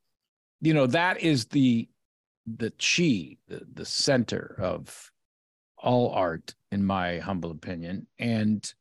[0.61, 1.89] you know, that is the
[2.47, 5.11] the chi, the, the center of
[5.79, 8.07] all art, in my humble opinion.
[8.21, 8.73] And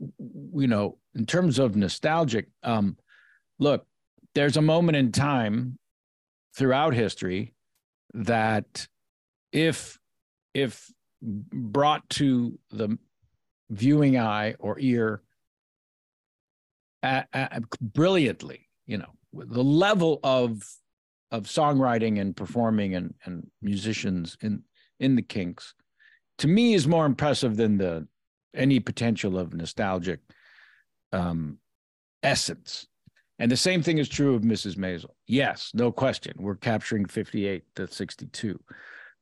[0.00, 2.96] you know, in terms of nostalgic, um,
[3.60, 3.86] look,
[4.38, 5.76] there's a moment in time
[6.54, 7.54] throughout history
[8.14, 8.86] that
[9.50, 9.98] if
[10.54, 12.96] if brought to the
[13.68, 15.22] viewing eye or ear
[17.80, 20.62] brilliantly you know the level of
[21.32, 24.62] of songwriting and performing and and musicians in
[25.00, 25.74] in the kinks
[26.38, 28.06] to me is more impressive than the
[28.54, 30.20] any potential of nostalgic
[31.12, 31.58] um
[32.22, 32.86] essence
[33.38, 34.76] and the same thing is true of Mrs.
[34.76, 35.10] Maisel.
[35.26, 36.34] Yes, no question.
[36.38, 38.60] We're capturing 58 to 62.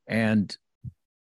[0.09, 0.57] And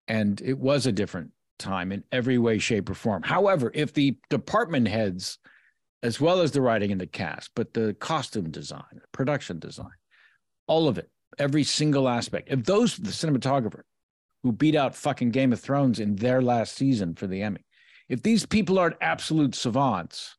[0.09, 3.23] and it was a different time in every way, shape, or form.
[3.23, 5.39] However, if the department heads,
[6.03, 9.95] as well as the writing and the cast, but the costume design, production design,
[10.67, 13.83] all of it, every single aspect, if those the cinematographer
[14.43, 17.65] who beat out fucking Game of Thrones in their last season for the Emmy,
[18.09, 20.37] if these people aren't absolute savants,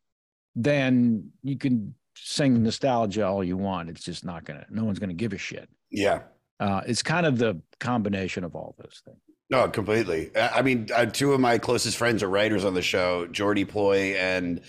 [0.55, 3.89] then you can sing nostalgia all you want.
[3.89, 4.65] It's just not gonna.
[4.69, 5.69] No one's gonna give a shit.
[5.91, 6.21] Yeah.
[6.59, 9.17] Uh, it's kind of the combination of all those things.
[9.49, 10.31] No, completely.
[10.35, 13.65] I I mean, uh, two of my closest friends are writers on the show, Jordy
[13.65, 14.61] Ploy and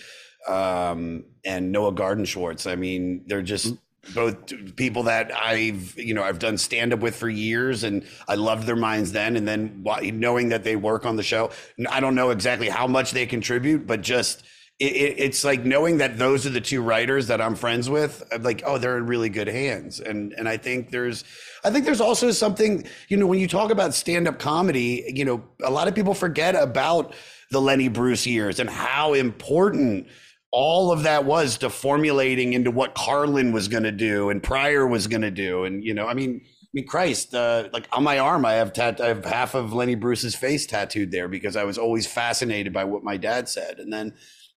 [0.47, 2.69] um, and Noah Gardenswartz.
[2.69, 3.73] I mean, they're just
[4.13, 8.35] both people that I've you know I've done stand up with for years, and I
[8.35, 9.37] loved their minds then.
[9.37, 9.83] And then
[10.19, 11.51] knowing that they work on the show,
[11.89, 14.43] I don't know exactly how much they contribute, but just.
[14.77, 18.23] It, it, it's like knowing that those are the two writers that I'm friends with.
[18.31, 21.23] I'm like, oh, they're in really good hands, and and I think there's,
[21.63, 25.23] I think there's also something, you know, when you talk about stand up comedy, you
[25.23, 27.13] know, a lot of people forget about
[27.51, 30.07] the Lenny Bruce years and how important
[30.51, 34.87] all of that was to formulating into what Carlin was going to do and Pryor
[34.87, 35.65] was going to do.
[35.65, 38.73] And, you know, I mean, I mean, Christ, uh, like on my arm, I have
[38.73, 42.73] tat- I have half of Lenny Bruce's face tattooed there because I was always fascinated
[42.73, 43.79] by what my dad said.
[43.79, 44.13] And then,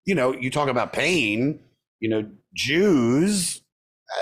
[0.09, 1.61] you know, you talk about pain,
[2.01, 3.61] you know, Jews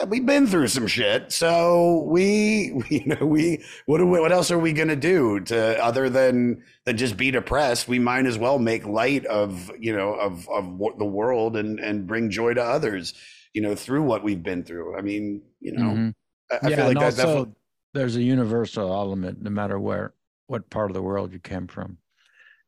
[0.02, 1.30] uh, we've been through some shit.
[1.30, 5.82] So we, you know, we what do we, what else are we gonna do to
[5.82, 7.86] other than than just be depressed?
[7.86, 11.78] We might as well make light of you know of of what the world and
[11.78, 13.14] and bring joy to others.
[13.54, 14.98] You know, through what we've been through.
[14.98, 16.14] I mean, you know, Mhm.
[16.50, 17.54] I, I yeah, feel like that's also
[17.94, 20.14] there's a universal element no matter where
[20.48, 21.98] what part of the world you came from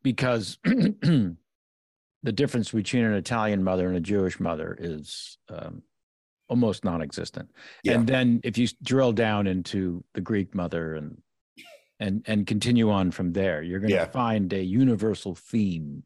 [0.02, 0.58] because
[2.22, 5.82] the difference between an italian mother and a jewish mother is um,
[6.48, 7.50] almost non-existent
[7.84, 7.94] Yeah.
[7.94, 11.18] and then if you drill down into the greek mother and
[12.00, 14.06] and and continue on from there you're going to Yeah.
[14.06, 16.04] find a universal theme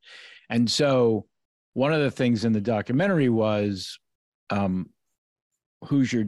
[0.50, 1.26] and so
[1.74, 3.98] one of the things in the documentary was
[4.50, 4.90] um
[5.84, 6.26] who's your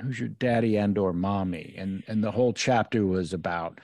[0.00, 3.80] who's your daddy and or mommy and and the whole chapter was about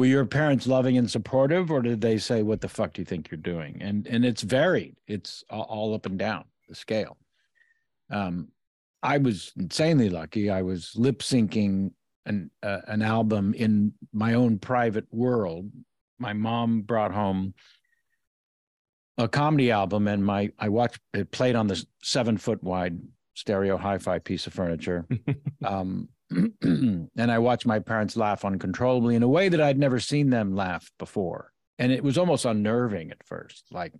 [0.00, 3.04] were your parents loving and supportive or did they say what the fuck do you
[3.04, 3.76] think you're doing?
[3.82, 4.96] And and it's varied.
[5.06, 7.18] It's all, up and down the scale.
[8.10, 8.48] Um
[9.02, 10.48] i was insanely lucky.
[10.48, 11.90] I was lip syncing
[12.24, 15.70] an uh, an album in my own private world.
[16.18, 17.52] My mom brought home
[19.18, 22.98] a comedy album and my i watched it played on this seven foot wide
[23.34, 25.06] stereo hi-fi piece of furniture.
[25.62, 26.08] Um
[26.62, 30.54] and i watched my parents laugh uncontrollably in a way that i'd never seen them
[30.54, 31.52] laugh before.
[31.78, 33.92] And it was almost unnerving at first like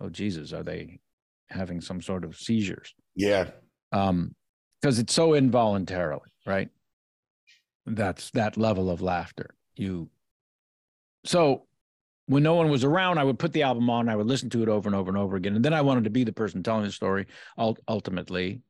[0.00, 1.00] oh jesus are they
[1.48, 2.94] having some sort of seizures?
[3.14, 3.50] Yeah.
[3.92, 4.34] um
[4.80, 6.68] because it's so involuntarily right?
[7.86, 9.54] That's that level of laughter.
[9.76, 10.08] You
[11.24, 11.66] so
[12.26, 14.62] when no one was around i would put the album on i would listen to
[14.62, 15.56] it over and over and over again.
[15.56, 17.26] And then i wanted to be the person telling the story
[17.88, 18.62] ultimately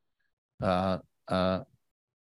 [0.62, 0.98] uh
[1.28, 1.60] uh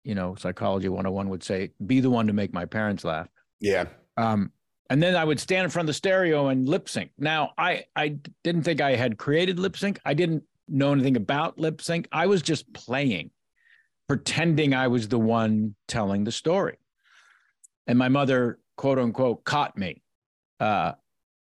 [0.04, 3.28] you know psychology 101 would say be the one to make my parents laugh
[3.60, 3.86] Yeah.
[4.16, 4.52] um,
[4.90, 7.10] and then I would stand in front of the stereo and lip sync.
[7.18, 9.98] Now, I I didn't think I had created lip sync.
[10.04, 12.06] I didn't know anything about lip sync.
[12.12, 13.30] I was just playing,
[14.08, 16.76] pretending I was the one telling the story.
[17.86, 20.02] And my mother, quote unquote, caught me.
[20.60, 20.92] Uh,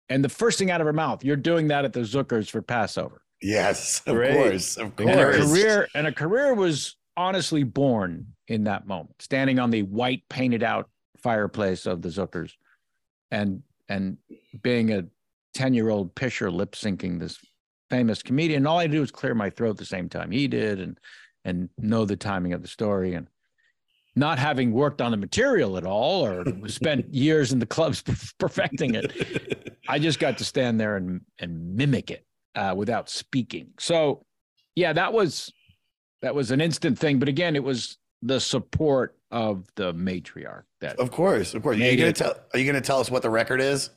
[0.08, 2.62] and the first thing out of her mouth, "You're doing that at the Zookers for
[2.62, 4.02] Passover." Yes.
[4.06, 4.34] Of Great.
[4.34, 4.76] course.
[4.76, 5.10] Of course.
[5.10, 9.82] And a career and a career was honestly born in that moment, standing on the
[9.82, 10.88] white painted out
[11.22, 12.52] fireplace of the Zookers,
[13.30, 14.18] and and
[14.62, 15.04] being a
[15.54, 17.38] ten year old pisher lip syncing this
[17.90, 18.66] famous comedian.
[18.66, 20.98] All I do is clear my throat the same time he did, and
[21.44, 23.28] and know the timing of the story, and
[24.14, 28.02] not having worked on the material at all or spent years in the clubs
[28.38, 29.78] perfecting it.
[29.88, 33.68] I just got to stand there and and mimic it uh, without speaking.
[33.78, 34.24] So,
[34.74, 35.52] yeah, that was
[36.22, 37.18] that was an instant thing.
[37.18, 40.98] But again, it was the support of the matriarch that.
[40.98, 41.54] Of course.
[41.54, 41.76] Of course.
[41.76, 42.34] Are you gonna tell?
[42.52, 43.90] Are you gonna tell us what the record is?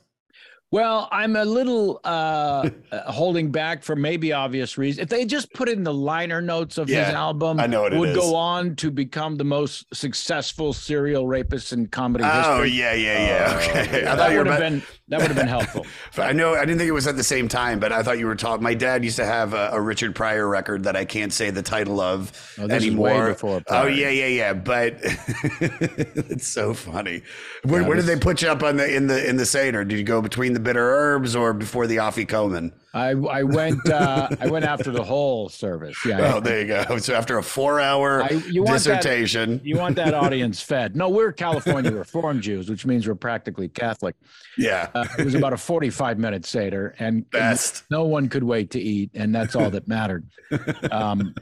[0.72, 5.02] Well, I'm a little uh, uh, holding back for maybe obvious reasons.
[5.02, 8.10] If they just put in the liner notes of his album, I know it would
[8.10, 8.16] is.
[8.16, 12.78] go on to become the most successful serial rapist in comedy Oh history.
[12.78, 13.56] yeah, yeah, yeah.
[13.56, 13.80] Okay.
[14.06, 15.84] I that thought you were would have about- been that would have been helpful.
[16.18, 16.54] I know.
[16.54, 18.62] I didn't think it was at the same time, but I thought you were talking.
[18.62, 21.62] My dad used to have a, a Richard Pryor record that I can't say the
[21.62, 22.30] title of
[22.60, 23.62] Oh, this is way anymore.
[23.70, 24.52] oh yeah, yeah, yeah.
[24.52, 27.22] But it's so funny.
[27.64, 29.84] Where, Yeah, where did they put you up on the in the in the seder?
[29.84, 32.72] Did you go between the bitter herbs or before the Afikoman?
[32.92, 35.96] I I went uh, I went after the whole service.
[36.04, 36.34] Yeah.
[36.34, 36.98] Oh, there you go.
[36.98, 40.96] So after a four-hour want that- dissertation, You want that audience fed?
[40.96, 44.16] No, we're California Reform Jews, which means we're practically Catholic.
[44.58, 48.70] yeah, Uh, it was about a 45 minute Seder, and, and no one could wait
[48.72, 50.26] to eat, and that's all that mattered.
[50.90, 51.34] Um,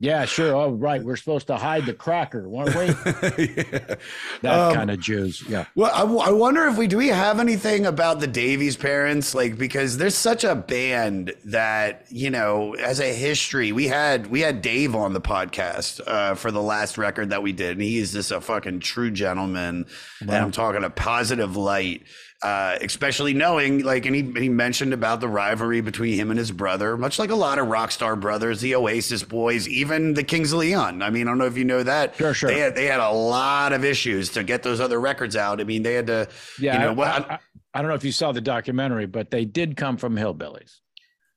[0.00, 0.54] yeah, sure.
[0.54, 1.02] Oh, right.
[1.02, 2.86] We're supposed to hide the cracker, weren't we?
[3.48, 3.94] Yeah.
[4.42, 5.42] That Um, kind of Jews.
[5.48, 5.64] Yeah.
[5.74, 9.34] Well, I, w- I wonder if we do we have anything about the Davies parents,
[9.34, 13.72] like because there's such a band that you know as a history.
[13.72, 17.52] We had we had Dave on the podcast uh, for the last record that we
[17.52, 19.86] did, and he's just a fucking true gentleman.
[20.20, 22.02] And I'm talking a positive light.
[22.40, 26.52] Uh, especially knowing, like, and he, he mentioned about the rivalry between him and his
[26.52, 30.52] brother, much like a lot of rock star brothers, the Oasis boys, even the Kings
[30.52, 31.02] of Leon.
[31.02, 32.14] I mean, I don't know if you know that.
[32.14, 32.48] Sure, sure.
[32.48, 35.60] They had, they had a lot of issues to get those other records out.
[35.60, 36.28] I mean, they had to,
[36.60, 36.74] Yeah.
[36.74, 37.38] you know, I, what I,
[37.74, 40.76] I don't know if you saw the documentary, but they did come from hillbillies.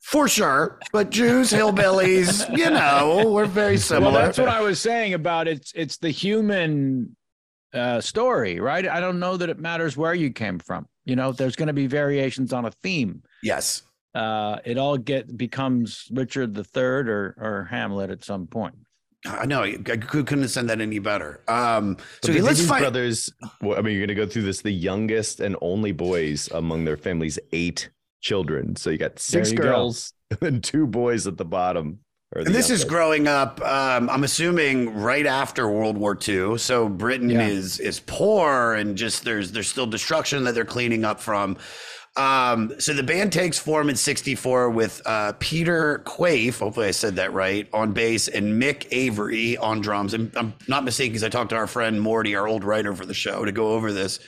[0.02, 0.80] for sure.
[0.94, 4.12] But Jews, hillbillies, you know, we're very similar.
[4.12, 7.16] Well, that's what I was saying about it's it's the human
[7.74, 8.88] uh, story, right?
[8.88, 10.86] I don't know that it matters where you came from.
[11.06, 13.24] You know, there's going to be variations on a theme.
[13.44, 13.84] yes.
[14.14, 18.76] Uh, it all get becomes Richard the Third or or Hamlet at some point.
[19.26, 19.64] I know.
[19.64, 21.42] I couldn't have said that any better.
[21.48, 22.82] Um, so the let's find.
[22.82, 23.32] brothers.
[23.62, 24.62] well, I mean, you're going to go through this.
[24.62, 27.90] The youngest and only boys among their family's eight
[28.22, 28.76] children.
[28.76, 29.64] So you got six you go.
[29.64, 32.00] girls and two boys at the bottom.
[32.34, 33.62] And this is growing up.
[33.62, 36.58] Um, I'm assuming right after World War II.
[36.58, 37.46] So Britain Yeah.
[37.48, 41.58] is is poor and just there's there's still destruction that they're cleaning up from.
[42.18, 47.16] Um, so the band takes form in '64 with uh, Peter Quaife, hopefully I said
[47.18, 50.14] that right, on bass, and Mick Avory on drums.
[50.14, 53.06] And I'm not mistaken because I talked to our friend Morty, our old writer for
[53.06, 54.20] the show, to go over this.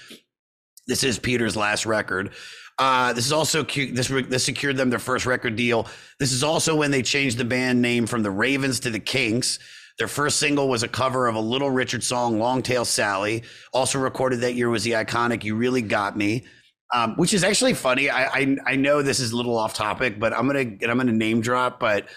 [0.87, 2.31] This is Peter's last record.
[2.79, 5.87] Uh, this is also this this secured them their first record deal.
[6.19, 9.59] This is also when they changed the band name from the Ravens to the Kinks.
[9.99, 13.43] Their first single was a cover of a Little Richard song, "Long Tall Sally."
[13.73, 16.45] Also recorded that year was the iconic "You Really Got Me,"
[16.91, 18.09] um, which is actually funny.
[18.09, 21.11] I, I I know this is a little off topic, but I'm gonna I'm gonna
[21.11, 21.79] name drop.
[21.79, 22.07] But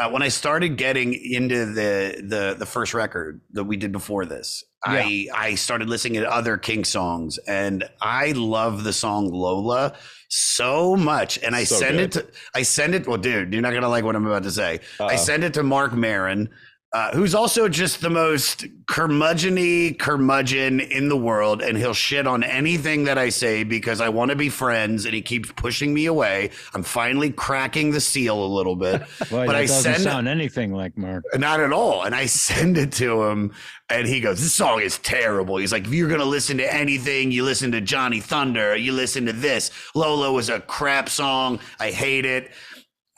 [0.00, 4.24] uh, when I started getting into the the the first record that we did before
[4.26, 9.94] this, I I started listening to other King songs, and I love the song Lola
[10.28, 11.38] so much.
[11.42, 12.04] And I So send good.
[12.04, 13.06] it to I send it.
[13.06, 14.80] Well, dude, you're not gonna like what I'm about to say.
[14.98, 15.16] I Uh-oh.
[15.16, 16.48] send it to Marc Maron.
[16.92, 22.42] Uh, who's also just the most curmudgeony curmudgeon in the world, and he'll shit on
[22.42, 26.06] anything that I say because I want to be friends, and he keeps pushing me
[26.06, 26.50] away.
[26.74, 30.72] I'm finally cracking the seal a little bit, Well, but I doesn't send sound anything
[30.72, 31.22] like Mark.
[31.38, 32.02] not at all.
[32.02, 33.52] And I send it to him,
[33.88, 35.58] and he goes, This song is terrible.
[35.58, 38.92] He's like, If you're going to listen to anything, you listen to Johnny Thunder, you
[38.92, 39.70] listen to this.
[39.94, 41.60] Lola was a crap song.
[41.78, 42.50] I hate it.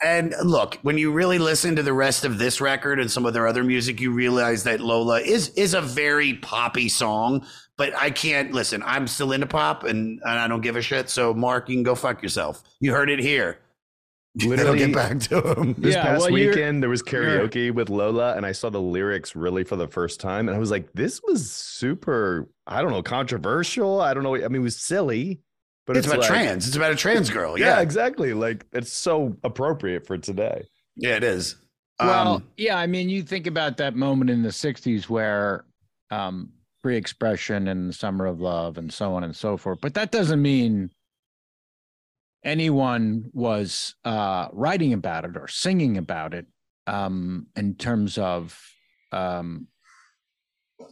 [0.03, 3.33] And look, when you really listen to the rest of this record and some of
[3.33, 7.45] their other music, you realize that Lola is is a very poppy song.
[7.75, 8.83] But I can't listen.
[8.85, 11.09] I'm still into pop, and, and I don't give a shit.
[11.09, 12.61] So, Mark, you can go fuck yourself.
[12.79, 13.59] You heard it here.
[14.35, 15.73] Then I'll Literally- get back to him.
[15.79, 19.35] This Yeah, past well, weekend, there was karaoke with Lola, and I saw the lyrics
[19.35, 22.47] really for the first time, and I was like, "This was super.
[22.67, 24.01] I don't know, controversial.
[24.01, 24.35] I don't know.
[24.35, 25.41] I mean, it was silly,
[25.85, 26.67] but it's, it's, about like, trans.
[26.67, 27.57] It's about a trans girl.
[27.57, 28.33] Yeah, Yeah, exactly.
[28.33, 30.65] Like it's so appropriate for today.
[30.95, 31.55] Yeah, it is.
[31.99, 35.65] Well, Um, yeah, I mean, you think about that moment in the '60s where
[36.11, 36.49] um,
[36.81, 40.11] free expression and the summer of love and so on and so forth, but that
[40.11, 40.89] doesn't mean
[42.43, 46.45] anyone was uh, writing about it or singing about it
[46.87, 48.59] um, in terms of
[49.11, 49.67] um,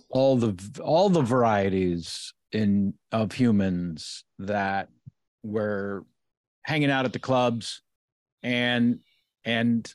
[0.10, 4.90] all the all the varieties in of humans that
[5.44, 6.06] were
[6.64, 7.82] hanging out at the clubs
[8.44, 9.00] and
[9.46, 9.94] and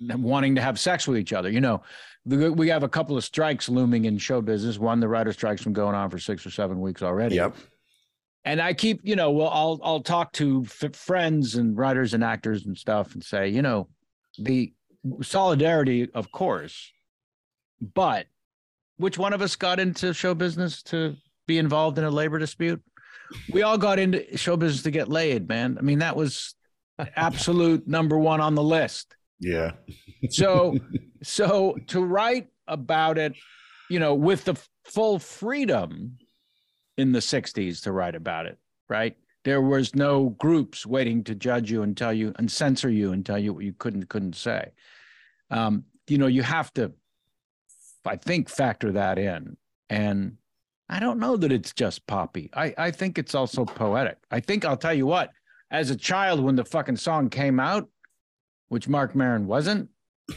[0.00, 1.50] wanting to have sex with each other.
[1.50, 1.82] You know,
[2.26, 4.78] the, we have a couple of strikes looming in show business.
[4.78, 7.36] One, the writer strike's been going on for six or seven weeks already.
[7.36, 7.56] Yep.
[8.44, 12.22] And I keep, you know, well, I'll I'll talk to f- friends and writers and
[12.22, 13.88] actors and stuff and say, you know,
[14.38, 14.72] the
[15.22, 16.92] solidarity, of course,
[17.94, 18.26] but
[18.96, 21.16] which one of us got into show business to
[21.46, 22.82] be involved in a labor dispute?
[23.52, 25.76] We all got into show business to get laid, man.
[25.78, 26.54] I mean, that was
[27.16, 29.72] absolute number one on the list Yeah.
[30.30, 30.76] so
[31.22, 33.34] so to write about it
[33.90, 36.16] you know with the full freedom
[36.96, 41.68] in the 60s to write about it right there was no groups waiting to judge
[41.70, 44.70] you and tell you and censor you and tell you what you couldn't couldn't say
[45.50, 46.92] um you know you have to
[48.06, 49.56] i think factor that in
[49.90, 50.36] and
[50.88, 52.50] i don't know that it's just poppy.
[52.54, 54.18] I i think it's also poetic.
[54.30, 55.30] I think i'll tell you what
[55.70, 57.88] as a child when the fucking song came out
[58.68, 59.88] which mark Maron wasn't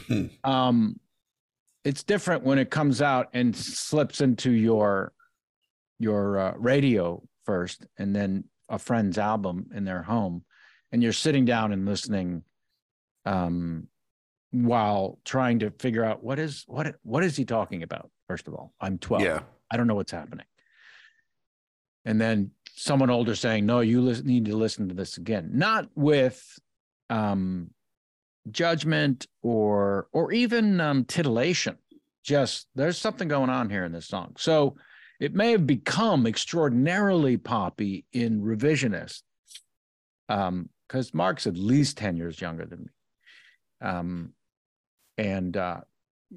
[0.44, 0.98] um
[1.84, 5.12] it's different when it comes out and slips into your
[5.98, 10.44] your uh, radio first and then a friend's album in their home
[10.92, 12.42] and you're sitting down and listening
[13.24, 13.88] um
[14.50, 18.54] while trying to figure out what is what what is he talking about first of
[18.54, 18.72] all?
[18.80, 19.40] I'm 12 Yeah.
[19.70, 20.46] I don't know what's happening.
[22.04, 25.50] And then someone older saying no you listen, need to listen to this again.
[25.52, 26.42] Not with
[27.10, 27.70] um
[28.50, 31.76] judgment or or even um titillation.
[32.22, 34.36] Just there's something going on here in this song.
[34.38, 34.76] So
[35.20, 39.22] it may have become extraordinarily poppy in revisionist
[40.28, 43.88] um because mark's at least 10 years younger than me.
[43.88, 44.32] Um
[45.18, 45.80] and uh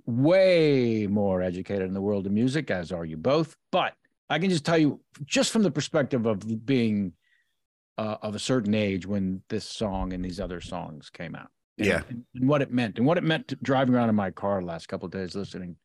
[0.05, 3.93] way more educated in the world of music as are you both but
[4.29, 7.11] i can just tell you just from the perspective of being
[7.97, 11.87] uh, of a certain age when this song and these other songs came out and,
[11.87, 12.01] Yeah.
[12.09, 14.61] and, and what it meant and what it meant to driving around in my car
[14.61, 15.75] the last couple of days listening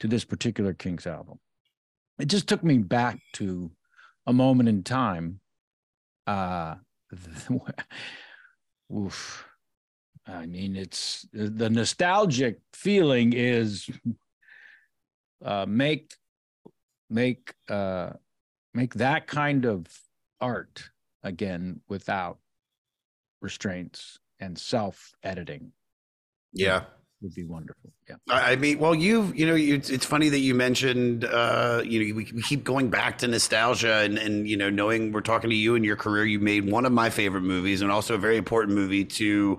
[0.00, 1.38] to this particular Kinks album.
[2.18, 3.70] It just took me back to
[4.26, 5.40] a moment in time.
[6.26, 6.76] Uh,
[8.94, 9.44] oof.
[10.26, 13.88] I mean, it's the nostalgic feeling is
[15.44, 16.14] uh, make
[17.08, 18.10] make uh,
[18.74, 19.86] make that kind of
[20.40, 20.90] art
[21.22, 22.38] again without
[23.40, 25.72] restraints and self editing.
[26.52, 26.84] Yeah.
[27.22, 27.92] Would be wonderful.
[28.08, 28.16] Yeah.
[28.28, 32.14] I mean, well, you've, you know, you, it's funny that you mentioned, uh, you know,
[32.14, 35.56] we, we keep going back to nostalgia and and you know, knowing we're talking to
[35.56, 38.36] you and your career, you made one of my favorite movies and also a very
[38.36, 39.58] important movie to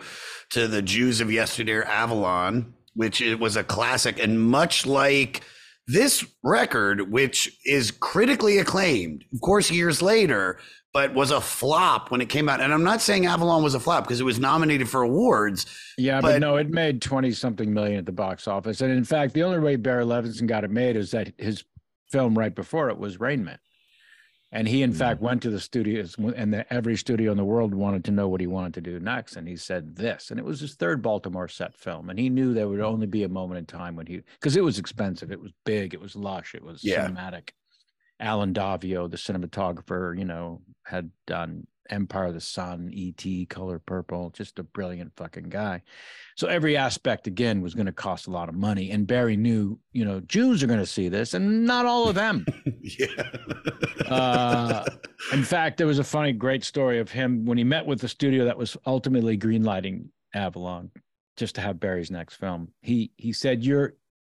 [0.52, 5.44] to the Jews of yesterday, Avalon, which it was a classic and much like
[5.88, 10.60] this record, which is critically acclaimed, of course, years later,
[10.94, 12.60] but was a flop when it came out.
[12.60, 15.66] And I'm not saying Avalon was a flop because it was nominated for awards.
[15.98, 18.82] Yeah, but, no, it made 20 something million at the box office.
[18.82, 21.64] And in fact, the only way Barry Levinson got it made is that his
[22.12, 23.60] film right before it was Rain Man.
[24.52, 25.00] And he, in mm-hmm.
[25.00, 28.30] fact, went to the studios, and the, every studio in the world wanted to know
[28.30, 29.36] what he wanted to do next.
[29.36, 32.10] And he said this, and it was his third Baltimore set film.
[32.10, 34.64] And he knew there would only be a moment in time when he, because it
[34.64, 37.08] was expensive, it was big, it was lush, it was Yeah.
[37.08, 37.50] cinematic.
[38.20, 44.30] Allen Daviau, the cinematographer, you know, had done Empire of the Sun, E.T., Color Purple,
[44.32, 45.82] just a brilliant fucking guy.
[46.36, 48.92] So every aspect again was going to cost a lot of money.
[48.92, 52.16] And Barry knew, you know, Jews are going to see this, and not all of
[52.16, 52.46] them.
[52.82, 53.08] yeah.
[54.06, 54.86] Uh,
[55.34, 58.08] in fact, there was a funny, great story of him when he met with the
[58.08, 60.92] studio that was ultimately greenlighting Avalon,
[61.36, 62.70] just to have Barry's next film.
[62.82, 63.96] He he said, "You're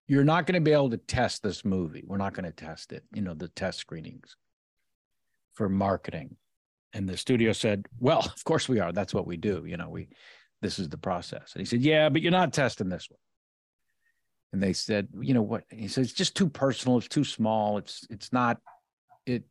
[0.07, 2.05] you're not going to be able to test this movie.
[2.07, 3.05] We're not going to test it.
[3.13, 4.37] You know, the test screenings
[5.55, 6.37] for marketing."
[6.93, 8.93] And the studio said, "Well, of course we are.
[8.93, 9.65] That's what we do.
[9.67, 10.09] You know, we
[10.63, 13.19] this is the process." And he said, "Yeah, but you're not testing this one."
[14.53, 16.99] And they said, "You know what?" He said, "It's just too personal.
[16.99, 17.79] It's too small.
[17.79, 18.59] It's it's not
[19.27, 19.45] it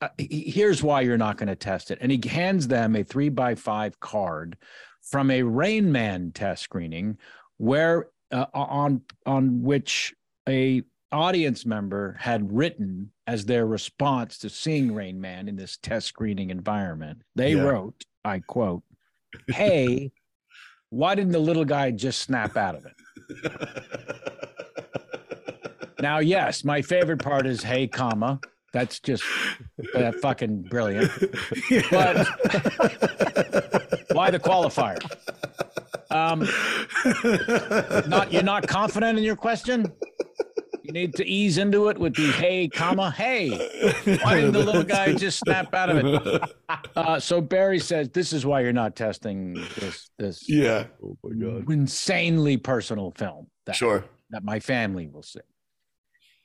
[0.00, 3.28] uh, here's why you're not going to test it and he hands them a three
[3.28, 4.56] by five card
[5.00, 7.16] from a rain man test screening
[7.56, 10.12] where uh, on on which
[10.48, 10.82] a
[11.12, 16.50] audience member had written as their response to seeing rain man in this test screening
[16.50, 17.22] environment.
[17.34, 17.62] They Yeah.
[17.62, 18.82] wrote i quote
[19.48, 20.10] hey
[20.90, 22.94] why didn't the little guy just snap out of it?
[26.00, 28.40] Now yes my favorite part is hey comma
[28.72, 29.22] that's just
[29.94, 31.10] uh, fucking brilliant.
[31.92, 32.26] But
[34.12, 34.98] why the qualifier?
[36.10, 36.40] Um
[38.08, 39.86] not you're not confident in your question
[40.84, 43.48] you need to ease into it with the hey comma hey
[44.22, 46.42] why didn't the little guy just snap out of it
[46.94, 50.84] uh, so barry says this is why you're not testing this this Yeah.
[51.02, 51.70] Oh my god.
[51.72, 54.04] insanely personal film that, Sure.
[54.30, 55.40] that my family will see.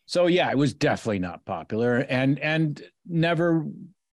[0.06, 3.66] So yeah, it was definitely not popular and and never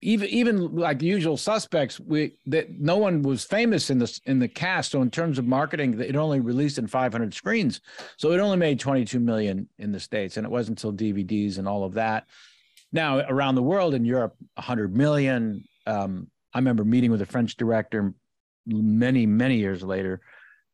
[0.02, 4.38] even even like the usual suspects we that no one was famous in this in
[4.38, 7.80] the cast so in terms of marketing it only released in 500 screens
[8.16, 11.68] so it only made 22 million in the states and it wasn't until DVDs and
[11.68, 12.26] all of that
[12.92, 17.56] now around the world in Europe 100 million um, I remember meeting with a French
[17.56, 18.14] director
[18.66, 20.20] many many years later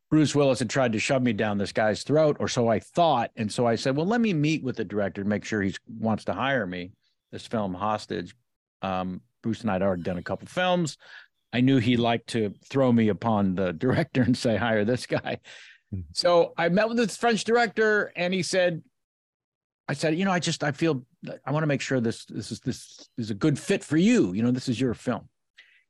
[0.09, 3.33] Bruce Willis had tried to shove me down this guy's throat, or so I thought.
[3.35, 5.75] And so I said, well, let me meet with the director to make sure he
[5.99, 6.93] wants to hire me.
[7.33, 8.33] This film, Hostage.
[8.83, 10.97] Um, Bruce and I had already done a couple films.
[11.53, 15.39] I knew he liked to throw me upon the director and say, hire this guy.
[16.13, 18.83] So I met with this French director, and he said,
[19.89, 21.07] I said, you know, I just I feel
[21.45, 24.33] I want to make sure this this is this is a good fit for you.
[24.33, 25.29] You know, this is your film.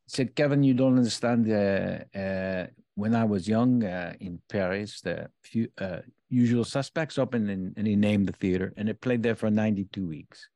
[0.04, 1.50] He said, Kevin, you don't understand.
[1.50, 7.50] Uh, uh, when I was young uh, in Paris, the few, uh, Usual Suspects opened,
[7.50, 10.48] and, and he named the theater, and it played there for 92 weeks.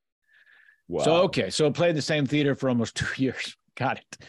[0.91, 1.05] Wow.
[1.05, 3.57] So okay, so played the same theater for almost two years.
[3.77, 4.27] Got it.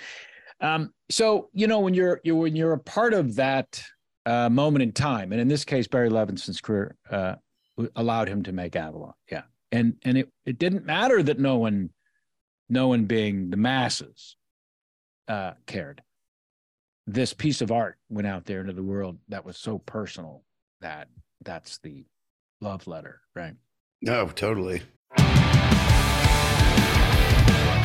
[0.61, 3.83] Um, so you know when you're you when you're a part of that
[4.27, 7.35] uh, moment in time, and in this case, Barry Levinson's career uh,
[7.95, 9.13] allowed him to make Avalon.
[9.31, 9.41] Yeah,
[9.71, 11.89] and and it it didn't matter that no one,
[12.69, 14.35] no one being the masses,
[15.27, 16.03] uh, cared.
[17.07, 20.43] This piece of art went out there into the world that was so personal
[20.81, 21.07] that
[21.43, 22.05] that's the
[22.61, 23.55] love letter, right?
[24.03, 24.83] No, totally.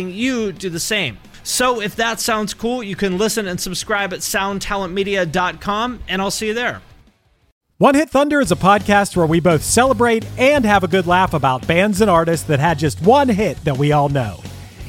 [0.00, 1.18] you do the same.
[1.42, 6.48] So if that sounds cool, you can listen and subscribe at soundtalentmedia.com, and I'll see
[6.48, 6.80] you there.
[7.78, 11.34] One Hit Thunder is a podcast where we both celebrate and have a good laugh
[11.34, 14.40] about bands and artists that had just one hit that we all know.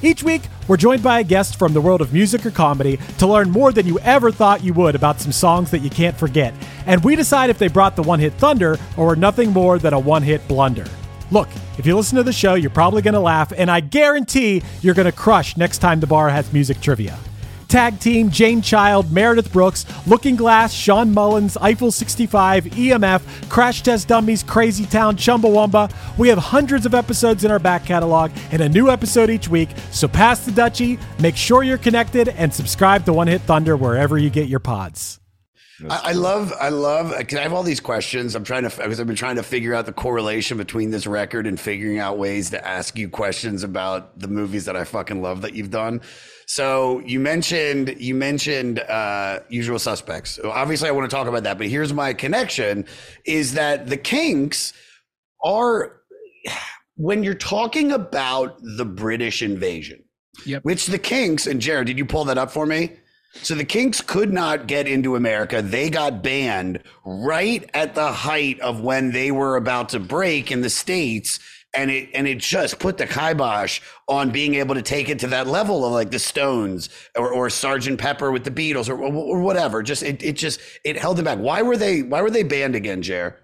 [0.01, 3.27] Each week, we're joined by a guest from the world of music or comedy to
[3.27, 6.53] learn more than you ever thought you would about some songs that you can't forget.
[6.85, 9.93] And we decide if they brought the one hit thunder or were nothing more than
[9.93, 10.85] a one hit blunder.
[11.31, 14.61] Look, if you listen to the show, you're probably going to laugh, and I guarantee
[14.81, 17.17] you're going to crush next time the bar has music trivia.
[17.67, 24.07] Tag Team, Jane Child, Meredith Brooks, Looking Glass, Shawn Mullins, Eiffel 65, EMF, Crash Test
[24.07, 25.91] Dummies, Crazy Town, Chumbawamba.
[26.17, 29.69] We have hundreds of episodes in our back catalog and a new episode each week,
[29.91, 34.17] so pass the Dutchie, make sure you're connected, and subscribe to One Hit Thunder wherever
[34.17, 35.19] you get your pods.
[35.89, 38.35] I, I love, I love, because I have all these questions.
[38.35, 41.45] I'm trying to, because I've been trying to figure out the correlation between this record
[41.45, 45.41] and figuring out ways to ask you questions about the movies that I fucking love
[45.41, 46.01] that you've done.
[46.47, 50.39] So you mentioned, you mentioned uh, Usual Suspects.
[50.43, 52.85] Obviously, I want to talk about that, but here's my connection:
[53.25, 54.71] is that the Kinks
[55.43, 56.01] are
[56.95, 60.03] when you're talking about the British invasion,
[60.45, 60.63] Yep.
[60.63, 62.91] which the Kinks and Jared, did you pull that up for me?
[63.41, 65.61] So the Kinks could not get into America.
[65.61, 70.61] They got banned right at the height of when they were about to break in
[70.61, 71.39] the States.
[71.77, 75.27] And it and it just put the kibosh on being able to take it to
[75.27, 79.41] that level of like the Stones or, or Sergeant Pepper with the Beatles or, or
[79.41, 79.83] whatever.
[79.83, 81.37] Just it, it just it held them back.
[81.37, 83.41] Why were they why were they banned again, Jer?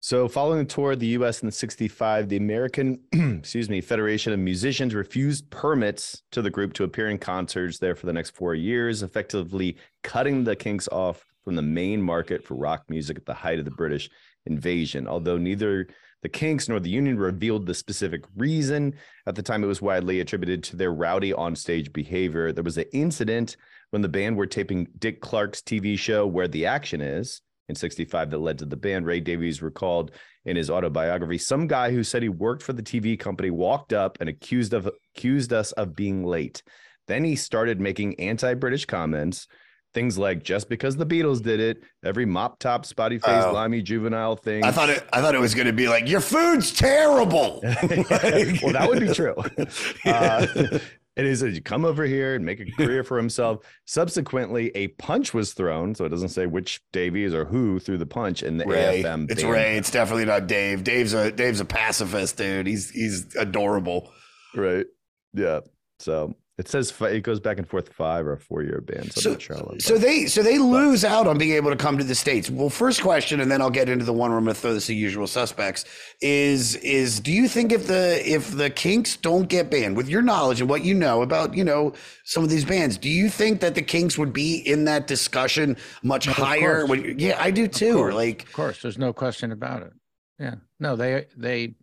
[0.00, 1.42] So, following the tour of the U.S.
[1.42, 6.72] in the '65, the American, excuse me, Federation of Musicians refused permits to the group
[6.74, 11.24] to appear in concerts there for the next four years, effectively cutting the Kinks off
[11.44, 14.08] from the main market for rock music at the height of the British
[14.46, 15.08] invasion.
[15.08, 15.88] Although neither
[16.22, 18.94] the Kinks nor the Union revealed the specific reason,
[19.26, 22.52] at the time it was widely attributed to their rowdy onstage behavior.
[22.52, 23.56] There was an incident
[23.90, 28.30] when the band were taping Dick Clark's TV show Where the Action Is in 65
[28.30, 29.06] that led to the band.
[29.06, 30.12] Ray Davies recalled
[30.44, 34.18] in his autobiography, some guy who said he worked for the TV company walked up
[34.20, 36.62] and accused of accused us of being late.
[37.06, 39.46] Then he started making anti-British comments,
[39.94, 43.52] things like just because the Beatles did it, every mop top, spotty face, Oh.
[43.52, 44.62] limey juvenile thing.
[44.64, 47.60] I thought it I thought it was gonna be like, your food's terrible.
[47.64, 49.34] well, that would be true.
[50.06, 50.78] Uh,
[51.18, 53.66] and he said, come over here and make a career for himself.
[53.86, 55.96] Subsequently, a punch was thrown.
[55.96, 59.02] So it doesn't say which Davies or who threw the punch in the Ray.
[59.02, 59.28] AFM.
[59.28, 59.52] It's band.
[59.52, 59.76] Ray.
[59.76, 60.84] It's definitely not Dave.
[60.84, 62.68] Dave's a Dave's a pacifist, dude.
[62.68, 64.12] He's he's adorable.
[64.54, 64.86] Right.
[65.34, 65.60] Yeah.
[65.98, 69.14] So it says fi- it goes back and forth five or four year bans.
[69.22, 69.56] So, sure.
[69.56, 72.50] how So they so they lose out on being able to come to the states.
[72.50, 74.74] Well, first question, and then I'll get into the one where I'm going to throw
[74.74, 75.84] this to usual suspects.
[76.20, 80.20] Is is do you think if the if the Kinks don't get banned, with your
[80.20, 81.92] knowledge and what you know about you know
[82.24, 85.76] some of these bands, do you think that the Kinks would be in that discussion
[86.02, 86.84] much Of higher?
[86.86, 87.94] When- yeah, I do too.
[87.94, 89.92] course, Like of course, there's no question about it.
[90.40, 91.74] Yeah, no, they they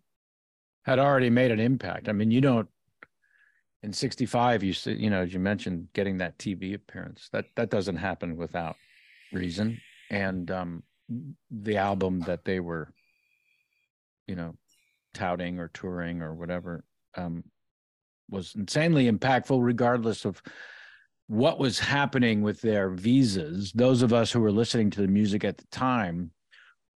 [0.84, 2.08] had already made an impact.
[2.10, 2.68] I mean, you don't
[3.82, 4.62] in '65.
[4.62, 8.36] You see, you know, as you mentioned, getting that TV appearance that that doesn't happen
[8.36, 8.76] without
[9.32, 9.80] reason.
[10.10, 10.82] And um,
[11.50, 12.92] the album that they were,
[14.26, 14.54] you know,
[15.14, 16.84] touting or touring or whatever,
[17.16, 17.44] um,
[18.28, 20.42] was insanely impactful, regardless of
[21.28, 23.72] what was happening with their visas.
[23.72, 26.30] Those of us who were listening to the music at the time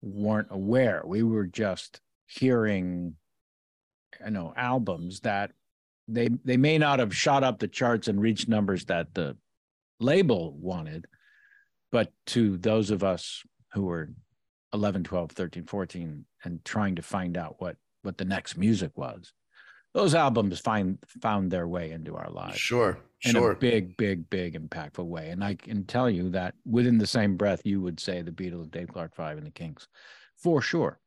[0.01, 1.03] weren't aware.
[1.05, 3.15] We were just hearing,
[4.23, 5.51] you know, albums that
[6.07, 9.35] they they may not have shot up the charts and reached numbers that the
[9.99, 11.05] label wanted,
[11.91, 13.43] but to those of us
[13.73, 14.09] who were
[14.73, 19.33] 11, 12, 13, 14 and trying to find out what what the next music was,
[19.93, 23.29] those albums find found their way into our lives sure, Sure.
[23.29, 23.51] in sure.
[23.51, 25.29] a big, big, big, impactful way.
[25.29, 28.69] And I can tell you that within the same breath, you would say the Beatles,
[28.71, 29.87] Dave Clark Five, and the Kinks,
[30.37, 30.99] for sure.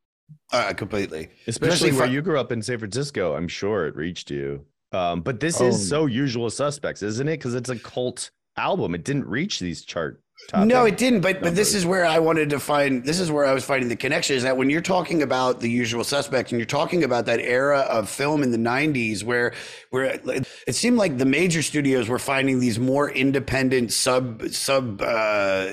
[0.53, 1.29] Uh, completely.
[1.47, 4.65] especially where fi- you grew up in San Francisco, I'm sure it reached you.
[4.91, 5.67] Um, but this Oh.
[5.67, 7.37] is so usual suspects, isn't it?
[7.37, 8.93] Because it's a cult album.
[8.95, 10.21] It didn't reach these chart.
[10.49, 11.21] Top no, it didn't.
[11.21, 13.05] But but this is where I wanted to find.
[13.05, 14.35] This is where I was finding the connection.
[14.35, 17.81] Is that when you're talking about the usual suspects and you're talking about that era
[17.81, 19.53] of film in the '90s, where
[19.91, 20.19] where
[20.65, 24.99] it seemed like the major studios were finding these more independent sub sub.
[25.03, 25.67] Uh,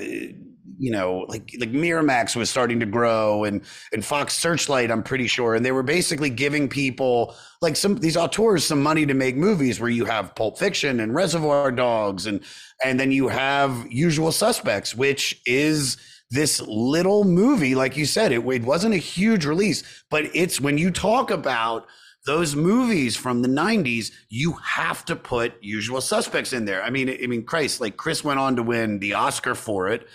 [0.77, 3.61] you know, like like Miramax was starting to grow, and
[3.93, 8.17] and Fox Searchlight, I'm pretty sure, and they were basically giving people like some these
[8.17, 12.41] auteurs some money to make movies where you have Pulp Fiction and Reservoir Dogs, and
[12.83, 15.97] and then you have Usual Suspects, which is
[16.31, 20.77] this little movie, like you said, it, it wasn't a huge release, but it's when
[20.77, 21.87] you talk about
[22.25, 26.83] those movies from the 90s, you have to put Usual Suspects in there.
[26.83, 30.07] I mean, I mean, Christ, like Chris went on to win the Oscar for it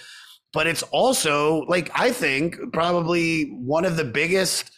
[0.55, 4.71] but it's also like I think probably one of the biggest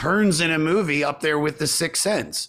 [0.00, 2.48] turns in a movie up there with The Sixth Sense.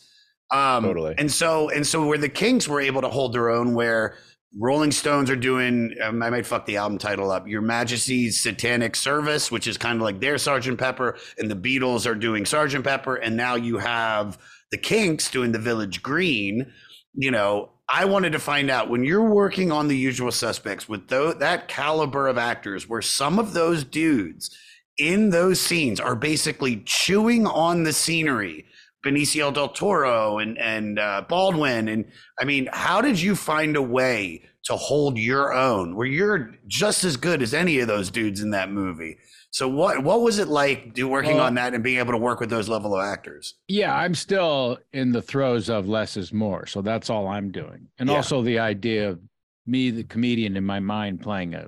[0.52, 1.16] Um, Totally.
[1.18, 4.16] And so and so where the Kinks were able to hold their own, where
[4.58, 8.96] Rolling Stones are doing, um, I might fuck the album title up, Your Majesty's Satanic
[8.96, 12.86] Service, which is kind of like their Sergeant Pepper, and the Beatles are doing Sergeant
[12.86, 14.38] Pepper, and now you have
[14.72, 16.72] the Kinks doing the Village Green.
[17.16, 21.08] You know, I wanted to find out when you're working on the usual suspects with
[21.08, 24.56] tho- that caliber of actors, where some of those dudes
[24.98, 28.66] in those scenes are basically chewing on the scenery.
[29.06, 32.06] Benicio del Toro and and uh, Baldwin, and
[32.40, 37.04] I mean, how did you find a way to hold your own where you're just
[37.04, 39.18] as good as any of those dudes in that movie?
[39.52, 42.18] So what what was it like do working Well- on that and being able to
[42.18, 43.56] work with those level of actors?
[43.68, 46.66] Yeah, I'm still in the throes of less is more.
[46.66, 47.88] So that's all I'm doing.
[47.98, 48.16] And Yeah.
[48.18, 49.20] also the idea of
[49.66, 51.68] me, the comedian in my mind, playing a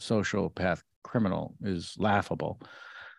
[0.00, 2.60] sociopath criminal is laughable.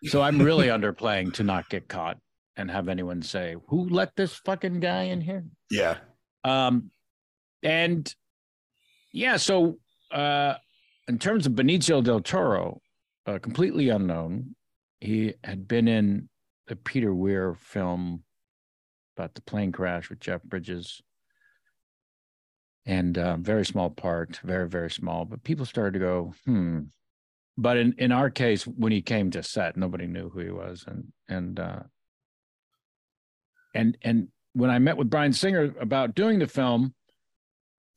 [0.04, 2.18] So I'm really underplaying to not get caught
[2.56, 5.44] and have anyone say, Who let this fucking guy in here?
[5.70, 5.98] Yeah.
[6.44, 6.90] Um,
[7.62, 8.12] and
[9.12, 9.78] yeah, so
[10.10, 10.54] uh,
[11.08, 12.80] in terms of Benicio del Toro,
[13.26, 14.56] uh, completely unknown,
[15.00, 16.28] he had been in
[16.66, 18.22] the Peter Weir film
[19.16, 21.02] about the plane crash with Jeff Bridges,
[22.86, 25.24] and uh, very small part, very very small.
[25.24, 26.80] But people started to go, hmm.
[27.58, 30.84] But in in our case, when he came to set, nobody knew who he was,
[30.86, 31.80] and and uh,
[33.74, 36.94] and and when I met with Bryan Singer about doing the film,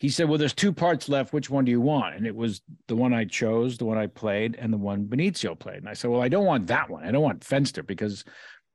[0.05, 1.33] he said, "Well, there's two parts left.
[1.33, 4.05] Which one do you want?" And it was the one I chose, the one I
[4.05, 5.77] played, and the one Benicio played.
[5.77, 7.03] And I said, "Well, I don't want that one.
[7.03, 8.23] I don't want Fenster because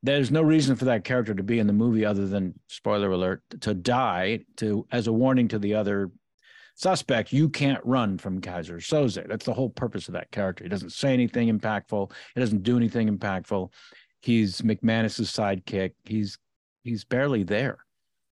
[0.03, 3.45] there's no reason for that character to be in the movie other than spoiler alert
[3.61, 6.11] to die to as a warning to the other
[6.75, 7.33] suspect.
[7.33, 9.25] You can't run from Kaiser Soze.
[9.29, 10.65] That's the whole purpose of that character.
[10.65, 12.11] He doesn't say anything impactful.
[12.35, 13.73] He doesn't do anything impactful.
[14.21, 15.93] He's McManus's sidekick.
[16.05, 16.39] He's
[16.83, 17.79] he's barely there.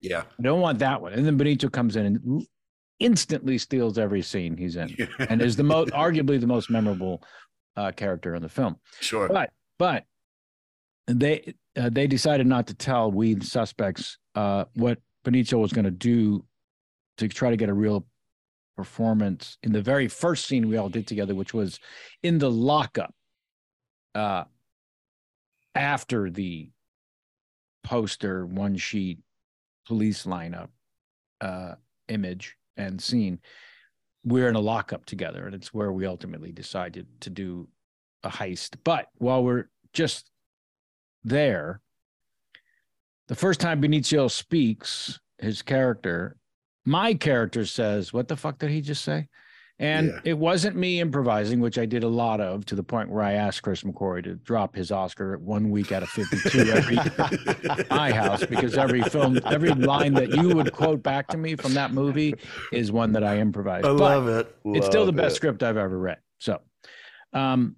[0.01, 0.25] Yeah.
[0.37, 1.13] I don't want that one.
[1.13, 2.47] And then Benito comes in and
[3.01, 4.97] instantly steals every scene he's in,
[5.29, 7.23] and is the most arguably the most memorable
[7.77, 8.77] uh, character in the film.
[9.01, 9.29] Sure.
[9.29, 10.05] But but
[11.07, 15.85] they uh, they decided not to tell we the suspects uh, what Benicio was going
[15.85, 16.45] to do
[17.19, 18.07] to try to get a real
[18.77, 21.81] performance in the very first scene we all did together, which was
[22.23, 23.13] in the lockup
[24.15, 24.45] uh,
[25.75, 26.71] after the
[27.85, 29.19] poster one sheet
[29.87, 30.69] police lineup
[31.41, 31.75] uh,
[32.09, 33.41] image and seen
[34.25, 37.69] We're in a lockup together, and it's where we ultimately decided to do
[38.23, 38.77] a heist.
[38.85, 40.31] But while we're just
[41.25, 41.81] there,
[43.29, 46.37] the first time Benicio speaks, his character,
[46.85, 49.29] my character says, What the fuck did he just say?
[49.81, 50.21] And Yeah.
[50.25, 53.35] it wasn't me improvising, which I did a lot of to the point where I
[53.35, 56.97] asked Chris McQuarrie to drop his Oscar one week out of 52 every
[57.91, 61.75] my house because every film, every line that you would quote back to me from
[61.75, 62.35] that movie
[62.73, 63.87] is one that I improvised.
[63.87, 64.57] I But love it.
[64.65, 65.37] It's still the best it.
[65.37, 66.19] script I've ever read.
[66.41, 66.61] So,
[67.33, 67.77] um,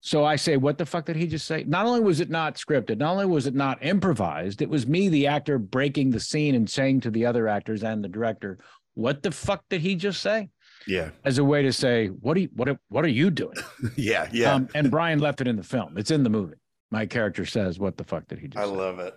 [0.00, 1.64] so I say, what the fuck did he just say?
[1.64, 5.08] Not only was it not scripted, not only was it not improvised, it was me,
[5.10, 8.58] the actor, breaking the scene and saying to the other actors and the director,
[8.94, 10.48] "What the fuck did he just say?"
[10.86, 11.10] Yeah.
[11.24, 13.56] As a way to say, "What are you, what are, what are you doing?"
[13.96, 14.28] Yeah.
[14.32, 14.54] Yeah.
[14.54, 15.98] Um, and Bryan left it in the film.
[15.98, 16.56] It's in the movie.
[16.90, 19.14] My character says, "What the fuck did he just?" I love it.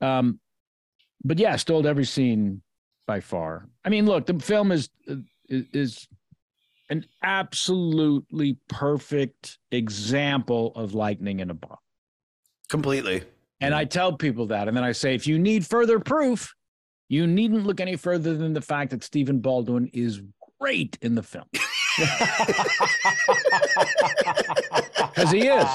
[0.00, 0.40] Um,
[1.24, 2.62] but yeah, stole every scene
[3.06, 3.68] by far.
[3.84, 4.90] I mean, look, the film is
[5.48, 6.08] is, is
[6.90, 11.82] an absolutely perfect example of lightning in a bottle.
[12.68, 13.22] Completely.
[13.60, 16.54] And I tell people that, and then I say, if you need further proof,
[17.08, 20.20] you needn't look any further than the fact that Stephen Baldwin is
[20.60, 21.46] great in the film.
[25.14, 25.68] Because he is.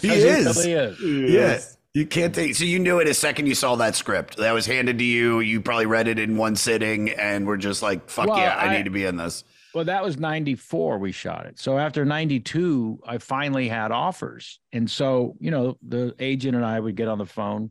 [0.00, 0.64] He is.
[0.64, 1.00] He is.
[1.32, 1.60] Yeah.
[1.94, 4.36] You can't take so you knew it a second you saw that script.
[4.36, 5.40] That was handed to you.
[5.40, 8.66] You probably read it in one sitting and were just like, fuck Well, yeah, I,
[8.66, 9.42] I- need to be in this.
[9.74, 11.58] Well, that was 94 we shot it.
[11.58, 14.60] So after 92, I finally had offers.
[14.72, 17.70] And so, you know, the agent and I would get on the phone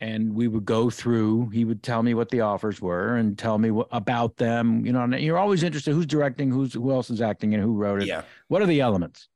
[0.00, 3.58] and we would go through, he would tell me what the offers were and tell
[3.58, 7.10] me what, about them, you know, and you're always interested who's directing, who's who else
[7.10, 8.08] is acting and who wrote it.
[8.08, 8.22] Yeah.
[8.48, 9.28] What are the elements?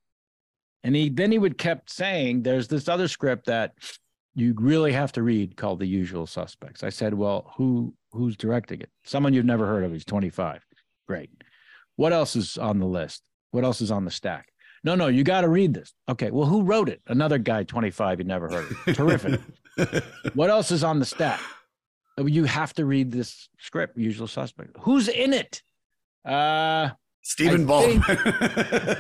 [0.83, 3.75] And he then he would kept saying there's this other script that
[4.35, 6.83] you really have to read called The Usual Suspects.
[6.83, 8.91] I said, "Well, who who's directing it?
[9.05, 9.93] Someone you've never heard of.
[9.93, 10.65] He's 25.
[11.07, 11.31] Great.
[11.97, 13.23] What else is on the list?
[13.51, 14.49] What else is on the stack?
[14.83, 15.93] No, no, you got to read this.
[16.09, 16.31] Okay.
[16.31, 17.03] Well, who wrote it?
[17.07, 18.79] Another guy, 25, you never heard of.
[18.97, 19.41] Terrific.
[20.35, 21.41] What else is on the stack?
[22.19, 24.77] Oh, You have to read this script, Usual Suspect.
[24.81, 25.63] Who's in it?
[26.25, 26.91] Uh
[27.23, 28.03] Stephen Baldwin.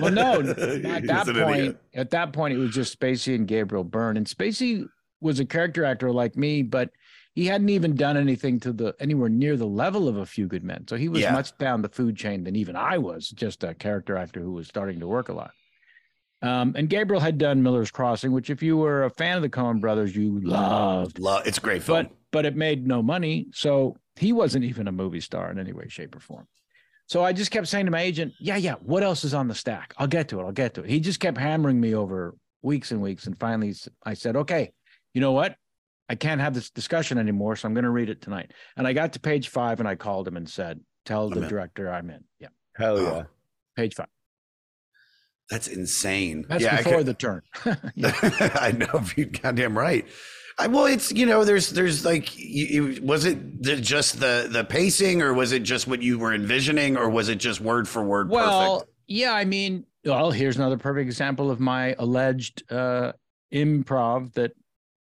[0.01, 1.81] well, no, at that point, idiot.
[1.95, 4.16] at that point, it was just Spacey and Gabriel Byrne.
[4.18, 4.87] And Spacey
[5.22, 6.91] was a character actor like me, but
[7.35, 10.62] he hadn't even done anything to the anywhere near the level of a few good
[10.64, 10.87] men.
[10.87, 11.33] So he was Yeah.
[11.33, 14.68] much down the food chain than even I was, just a character actor who was
[14.68, 15.53] starting to work a lot.
[16.43, 19.51] Um, and Gabriel had done Miller's Crossing, which if you were a fan of the
[19.51, 21.18] Coen brothers, you loved.
[21.18, 22.05] Love, it's a great film.
[22.05, 23.49] But but it made no money.
[23.53, 26.47] So he wasn't even a movie star in any way, shape, or form.
[27.07, 29.55] So I just kept saying to my agent, yeah, yeah, what else is on the
[29.55, 29.93] stack?
[29.99, 30.45] I'll get to it.
[30.45, 30.91] I'll get to it.
[30.91, 33.26] He just kept hammering me over weeks and weeks.
[33.26, 33.74] And finally
[34.05, 34.70] I said, okay,
[35.12, 35.57] you know what?
[36.09, 37.57] I can't have this discussion anymore.
[37.57, 38.53] So I'm going to read it tonight.
[38.76, 41.49] And I got to page five and I called him and said, tell the in.
[41.49, 42.22] director I'm in.
[42.38, 42.49] Yeah.
[42.76, 43.24] Hell yeah.
[43.76, 44.07] Page five.
[45.51, 46.47] That's insane.
[46.49, 47.43] That's yeah, before the turn.
[47.67, 50.07] I know you're goddamn right.
[50.59, 54.47] I, well, it's you know, there's there's like, you, you- was it the, just the
[54.51, 57.89] the pacing, or was it just what you were envisioning, or was it just word
[57.89, 58.93] for word Well, perfect?
[59.09, 63.13] yeah, I mean, well, here's another perfect example of my alleged uh,
[63.53, 64.53] improv that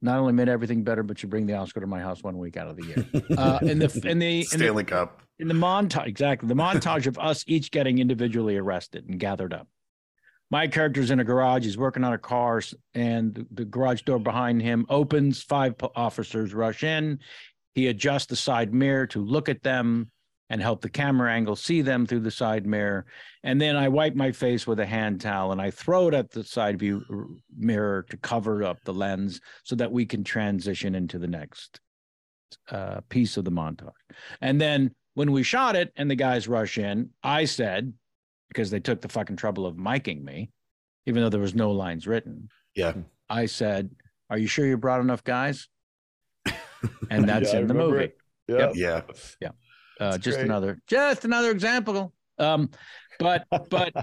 [0.01, 2.57] not only made everything better, but you bring the Oscar to my house one week
[2.57, 3.05] out of the year.
[3.37, 5.21] Uh, in the in the in Stanley the, Cup.
[5.39, 9.67] in the montage, exactly the montage of us each getting individually arrested and gathered up.
[10.53, 11.63] My character's in a garage.
[11.63, 12.61] He's working on a car,
[12.93, 15.41] and the, garage door behind him opens.
[15.41, 17.17] Five officers rush in.
[17.73, 20.11] He adjusts the side mirror to look at them
[20.51, 23.07] and help the camera angle see them through the side mirror.
[23.41, 26.29] And then I wipe my face with a hand towel and I throw it at
[26.29, 27.01] the side view
[27.57, 31.79] mirror to cover up the lens so that we can transition into the next
[32.69, 33.89] uh, piece of the montage.
[34.39, 37.91] And then when we shot it and the guys rush in, I said,
[38.53, 40.51] because they took the fucking trouble of miking me,
[41.05, 42.49] even though there was no lines written.
[42.75, 42.93] Yeah.
[43.29, 43.89] I said,
[44.29, 45.67] Are you sure you brought enough guys?
[47.09, 48.11] And that's Yeah, in the movie.
[48.47, 48.71] Yeah.
[48.75, 49.01] Yeah.
[49.41, 49.49] Yeah.
[49.99, 50.45] Uh, just great.
[50.45, 52.13] another, just another example.
[52.37, 52.69] Um,
[53.19, 53.93] but, but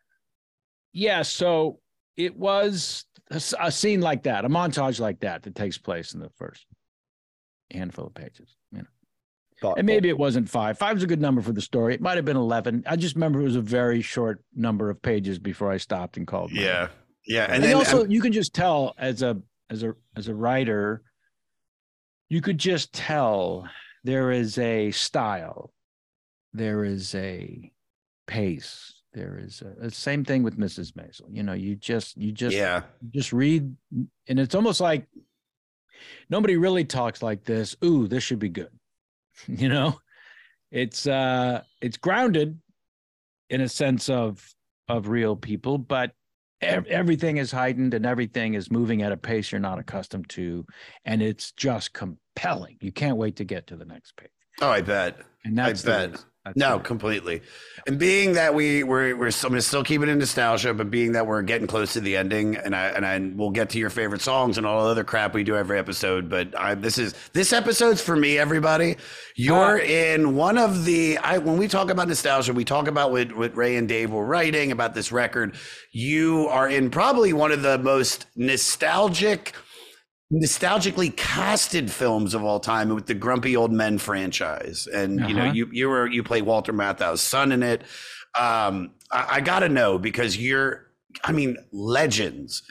[0.92, 1.78] yeah, so
[2.16, 6.30] it was a scene like that, a montage like that, that takes place in the
[6.36, 6.66] first
[7.70, 8.56] handful of pages.
[9.62, 9.78] You know, Thoughtful.
[9.80, 10.78] and maybe it wasn't five.
[10.78, 11.94] Five Five's a good number for the story.
[11.94, 12.82] It might have been eleven.
[12.86, 16.26] I just remember it was a very short number of pages before I stopped and
[16.26, 16.52] called.
[16.52, 16.88] my- Yeah.
[17.26, 17.44] Yeah.
[17.44, 20.34] and, And, then also um, you can just tell as a as a as a
[20.34, 21.02] writer
[22.28, 23.68] you could just tell
[24.04, 25.72] there is a style
[26.52, 27.70] there is a
[28.26, 32.32] pace there is a, the same thing with mrs maisel you know you just you
[32.32, 32.82] just yeah.
[33.00, 33.74] you just read
[34.26, 35.06] and it's almost like
[36.30, 38.70] nobody really talks like this ooh this should be good
[39.48, 39.98] you know
[40.70, 42.58] it's uh it's grounded
[43.48, 44.48] in a sense of
[44.88, 46.12] of real people but
[46.60, 50.64] ev- everything is heightened and everything is moving at a pace you're not accustomed to
[51.04, 54.30] and it's just compelling you can't wait to get to the next page
[54.62, 55.16] Oh, I bet.
[55.44, 56.10] and that's I bet.
[56.10, 56.26] reason.
[56.44, 57.42] That's No, the- completely.
[57.86, 61.12] And being that we we're we're I'm gonna still keep it in nostalgia, but being
[61.12, 63.90] that we're getting close to the ending, and I and I we'll get to your
[63.90, 66.28] favorite songs and all the other crap we do every episode.
[66.30, 68.96] But I, this is this episode's for me, everybody.
[69.36, 73.34] You're in one of the I when we talk about nostalgia, we talk about what
[73.36, 75.56] what Ray and Dave were writing about this record.
[75.92, 79.54] You are in probably one of the most nostalgic
[80.32, 84.86] nostalgically casted films of all time with the Grumpy Old Men franchise.
[84.92, 85.52] And you know, Uh-huh.
[85.52, 87.82] you you were you play Walter Matthau's son in it.
[88.38, 90.86] Um, I, I gotta know because you're,
[91.24, 92.62] I mean, legends,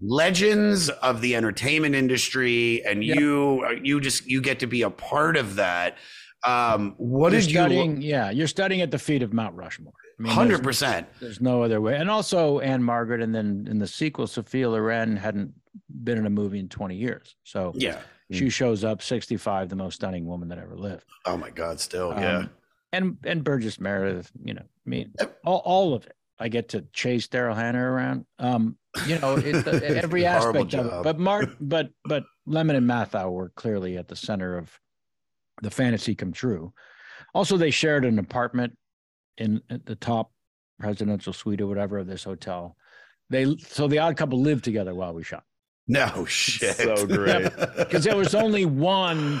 [0.00, 3.14] legends of the entertainment industry, and Yeah.
[3.14, 5.98] you you just you get to be a part of that.
[6.46, 8.08] Um, what you're studying you?
[8.10, 11.06] yeah you're studying at the feet of mount rushmore I mean, there's- Hundred percent.
[11.18, 11.96] There's no other way.
[11.96, 15.54] And also Ann-Margret, and then in the sequel, Sophia Loren hadn't
[16.02, 17.36] been in a movie in 20 years.
[17.44, 18.00] So Yeah.
[18.30, 21.04] she shows up 65, the most stunning woman that ever lived.
[21.24, 21.80] Oh my God.
[21.80, 22.46] Still, Um, yeah.
[22.92, 25.12] And and Burgess Meredith, you know, I mean,
[25.44, 26.14] all, all of it.
[26.38, 28.24] I get to chase Daryl Hannah around.
[28.38, 31.02] Um, you know, it, every Horrible aspect of it.
[31.02, 34.70] But Mark, but but Lemmon and Matthau were clearly at the center of
[35.62, 36.72] the fantasy come true.
[37.34, 38.76] Also, they shared an apartment
[39.38, 40.30] in at the top
[40.78, 42.76] presidential suite or whatever of this hotel.
[43.30, 45.44] They so the odd couple lived together while we shot
[45.86, 46.76] No shit.
[46.76, 47.50] So great.
[47.76, 49.40] because there was only one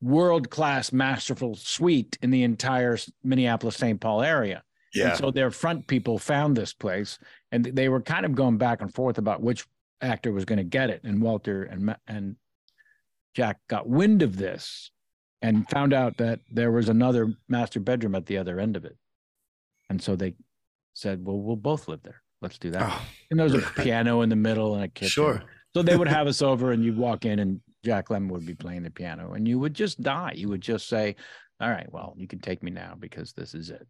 [0.00, 4.00] world class masterful suite in the entire Minneapolis St.
[4.00, 4.62] Paul area.
[4.94, 5.10] Yeah.
[5.10, 7.18] And so their front people found this place
[7.52, 9.66] and they were kind of going back and forth about which
[10.00, 11.02] actor was going to get it.
[11.04, 12.36] And Walter and and
[13.34, 14.90] Jack got wind of this
[15.42, 18.96] and found out that there was another master bedroom at the other end of it.
[19.88, 20.34] And so they
[20.94, 22.22] said, "Well, we'll both live there.
[22.40, 25.08] Let's do that." Oh, and there was a piano in the middle and a kitchen.
[25.08, 25.42] Sure.
[25.74, 28.54] So they would have us over, and you'd walk in, and Jack Lemmon would be
[28.54, 30.32] playing the piano, and you would just die.
[30.34, 31.16] You would just say,
[31.60, 33.86] "All right, well, you can take me now because this is it."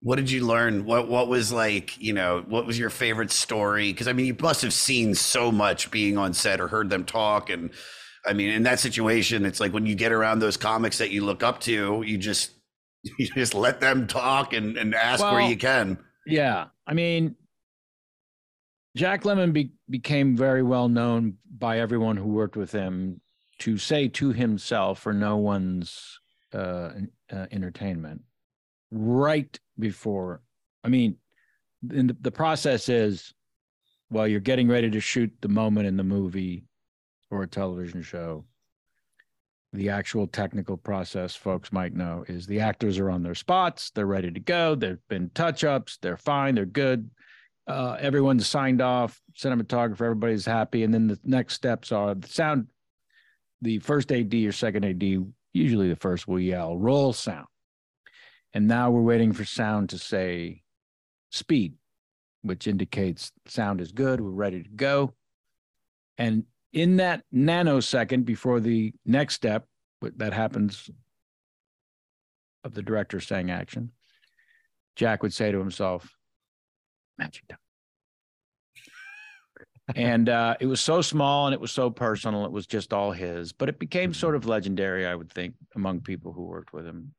[0.00, 0.84] What did you learn?
[0.84, 3.92] What what was like, you know, what was your favorite story?
[3.92, 7.04] Because I mean, you must have seen so much being on set or heard them
[7.04, 7.50] talk.
[7.50, 7.70] And
[8.26, 11.24] I mean, in that situation, it's like when you get around those comics that you
[11.24, 12.50] look up to, you just
[13.18, 15.98] you just let them talk and, and ask where you can.
[16.26, 17.36] Yeah, I mean,
[18.94, 23.20] Jack Lemmon be, became very well known by everyone who worked with him
[23.60, 26.18] to say to himself for no one's
[26.52, 26.90] uh,
[27.32, 28.20] uh, entertainment
[28.90, 30.42] right before.
[30.84, 31.16] I mean,
[31.90, 33.32] in the, the process is
[34.08, 36.64] while you're getting ready to shoot the moment in the movie
[37.30, 38.44] or a television show.
[39.72, 44.04] The actual technical process, folks might know, is the actors are on their spots, they're
[44.04, 47.08] ready to go, there've been touch ups, they're fine, they're good.
[47.72, 50.84] Uh, everyone's signed off, cinematographer, everybody's happy.
[50.84, 52.68] And then the next steps are the sound,
[53.62, 55.02] the first AD or second AD,
[55.54, 57.46] usually the first will yell, roll sound.
[58.52, 60.62] And now we're waiting for sound to say
[61.30, 61.74] speed,
[62.42, 65.14] which indicates sound is good, we're ready to go.
[66.18, 66.44] And
[66.74, 69.66] in that nanosecond before the next step
[70.02, 70.90] that happens
[72.64, 73.92] of the director saying action,
[74.94, 76.14] Jack would say to himself,
[77.18, 77.58] magic time.
[79.96, 82.44] and uh, it was so small and it was so personal.
[82.44, 86.00] It was just all his, but it became sort of legendary, I would think, among
[86.00, 87.14] people who worked with him.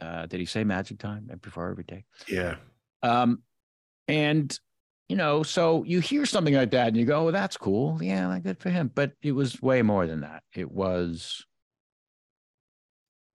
[0.00, 2.04] Uh, did he say magic time before every take?
[2.26, 2.56] Yeah.
[3.02, 3.42] Um,
[4.08, 4.58] and
[5.08, 8.02] you know, so you hear something like that and you go, oh, that's cool.
[8.02, 8.90] Yeah, good for him.
[8.94, 10.42] But it was way more than that.
[10.54, 11.44] It was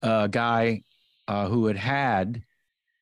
[0.03, 0.83] a guy
[1.27, 2.43] uh, who had had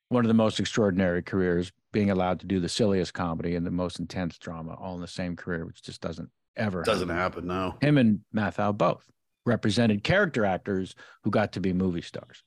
[0.09, 3.71] one of the most extraordinary careers, being allowed to do the silliest comedy and the
[3.71, 7.75] most intense drama all in the same career, which just doesn't ever Doesn't happen, no.
[7.81, 9.05] him and Matthau both
[9.45, 12.43] represented character actors who got to be movie stars.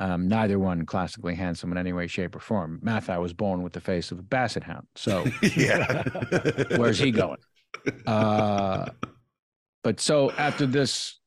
[0.00, 2.80] Um, neither one classically handsome in any way, shape, or form.
[2.84, 4.86] Matthau was born with the face of a basset hound.
[4.94, 5.24] So
[5.56, 6.04] Yeah.
[6.76, 7.38] where's he going?
[8.06, 8.90] Uh,
[9.82, 11.18] but so after this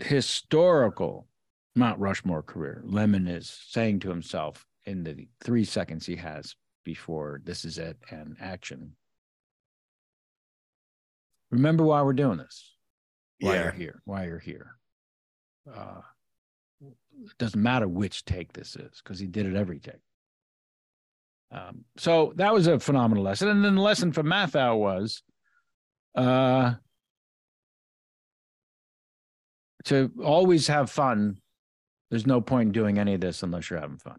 [0.00, 1.28] historical
[1.76, 6.54] Mount Rushmore career, Lemmon is saying to himself in the three seconds he has
[6.84, 8.96] before this is it and action.
[11.50, 12.76] Remember why we're doing this.
[13.40, 13.62] Why Yeah.
[13.64, 14.02] you're here.
[14.04, 14.76] Why you're here.
[15.70, 16.00] Uh,
[16.82, 20.00] it doesn't matter which take this is because he did it every take.
[21.50, 23.48] Um, so that was a phenomenal lesson.
[23.48, 25.22] And then the lesson from Matthau was
[26.14, 26.74] uh,
[29.84, 31.40] to always have fun.
[32.10, 34.18] There's no point in doing any of this unless you're having fun.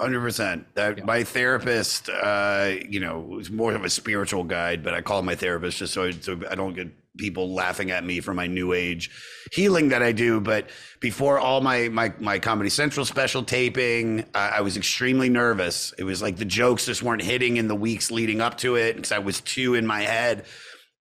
[0.00, 0.74] Hundred percent.
[0.76, 5.18] That my therapist, uh, you know, was more of a spiritual guide, but I call
[5.18, 6.88] him my therapist just so, so I don't get
[7.18, 9.10] people laughing at me for my new age
[9.52, 10.40] healing that I do.
[10.40, 10.70] But
[11.00, 15.92] before all my my my Comedy Central special taping, uh, I was extremely nervous.
[15.98, 18.96] It was like the jokes just weren't hitting in the weeks leading up to it
[18.96, 20.46] because I was too in my head.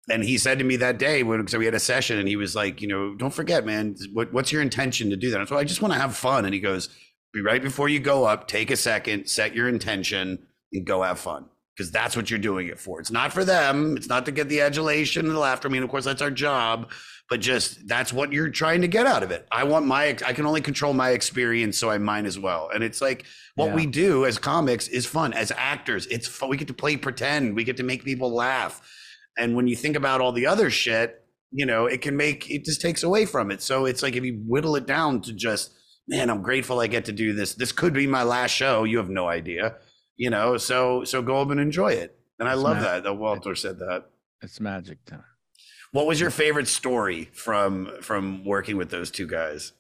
[0.09, 2.37] And he said to me that day when so we had a session, and he
[2.37, 5.41] was like, you know, don't forget, man, what, what's your intention to do that?
[5.41, 6.45] I said, I just want to have fun.
[6.45, 6.91] And he goes,
[7.35, 11.19] be right before you go up, take a second, set your intention, and go have
[11.19, 11.47] fun.
[11.77, 13.01] Because that's what you're doing it for.
[13.01, 13.97] It's not for them.
[13.97, 15.67] It's not to get the adulation and the laughter.
[15.67, 16.93] I mean, of course, that's our job,
[17.29, 19.49] but just that's what you're trying to get out of it.
[19.51, 22.71] I want my, I can only control my experience, so I mine as well.
[22.73, 23.25] And it's like
[23.57, 23.75] what Yeah.
[23.75, 25.33] we do as comics is fun.
[25.33, 26.49] As actors, it's fun.
[26.49, 27.57] We get to play pretend.
[27.57, 28.81] We get to make people laugh.
[29.37, 32.65] And when you think about all the other shit, you know, it can make it
[32.65, 33.61] just takes away from it.
[33.63, 35.73] So it's like if you whittle it down to just,
[36.07, 37.55] man, I'm grateful I get to do this.
[37.55, 38.85] This could be my last show.
[38.85, 39.77] You have no idea,
[40.17, 40.57] you know.
[40.57, 42.19] So so go up and enjoy it.
[42.39, 44.07] And I It's love ma- that that Walter said that.
[44.43, 45.25] It's magic time.
[45.93, 49.73] What was your favorite story from from working with those two guys?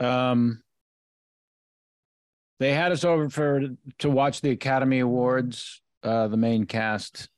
[0.00, 0.62] Um,
[2.60, 3.62] they had us over for
[3.98, 7.28] to watch the Academy Awards, uh, the main cast,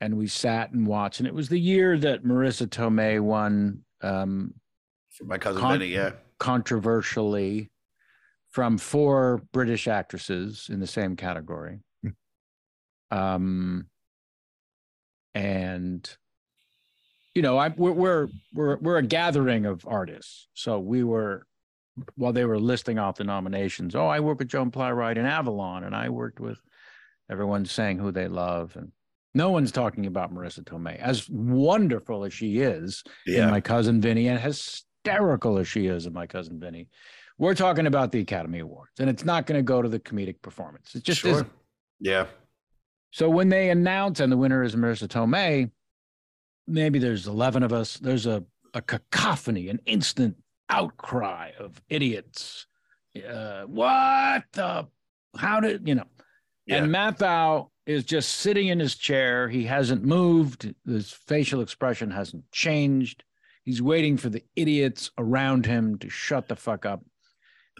[0.00, 1.20] and we sat and watched.
[1.20, 4.54] And it was the year that Marisa Tomei won um,
[5.22, 6.12] my cousin Con- Vinny, yeah.
[6.38, 7.70] controversially
[8.50, 11.80] from four British actresses in the same category.
[13.10, 13.86] Um,
[15.34, 16.08] and
[17.34, 20.48] you know, I we're we're we're we're a gathering of artists.
[20.54, 21.46] So we were
[22.16, 23.94] while they were listing off the nominations.
[23.94, 26.58] Oh, I worked with Joan Plowright in Avalon, and I worked with
[27.30, 28.92] everyone saying who they love, and
[29.34, 33.44] No one's talking about Marisa Tomei, as wonderful as she is Yeah.
[33.44, 34.38] in My Cousin Vinny, and
[35.10, 36.88] hysterical as she is in My Cousin Vinny.
[37.38, 40.40] We're talking about the Academy Awards, and it's not going to go to the comedic
[40.42, 40.94] performance.
[40.94, 41.32] It just Sure.
[41.32, 41.52] isn't.
[42.00, 42.26] Yeah.
[43.12, 45.70] So when they announce and the winner is Marisa Tomei,
[46.66, 47.98] maybe there's 11 of us.
[47.98, 48.44] There's a,
[48.74, 50.36] a cacophony, an instant
[50.68, 52.66] outcry of idiots.
[53.16, 54.86] Uh, what the?
[55.36, 56.04] How did, you know?
[56.68, 59.48] And Matthau is just sitting in his chair.
[59.48, 60.74] He hasn't moved.
[60.86, 63.22] His facial expression hasn't changed.
[63.66, 67.04] He's waiting for the idiots around him to shut the fuck up,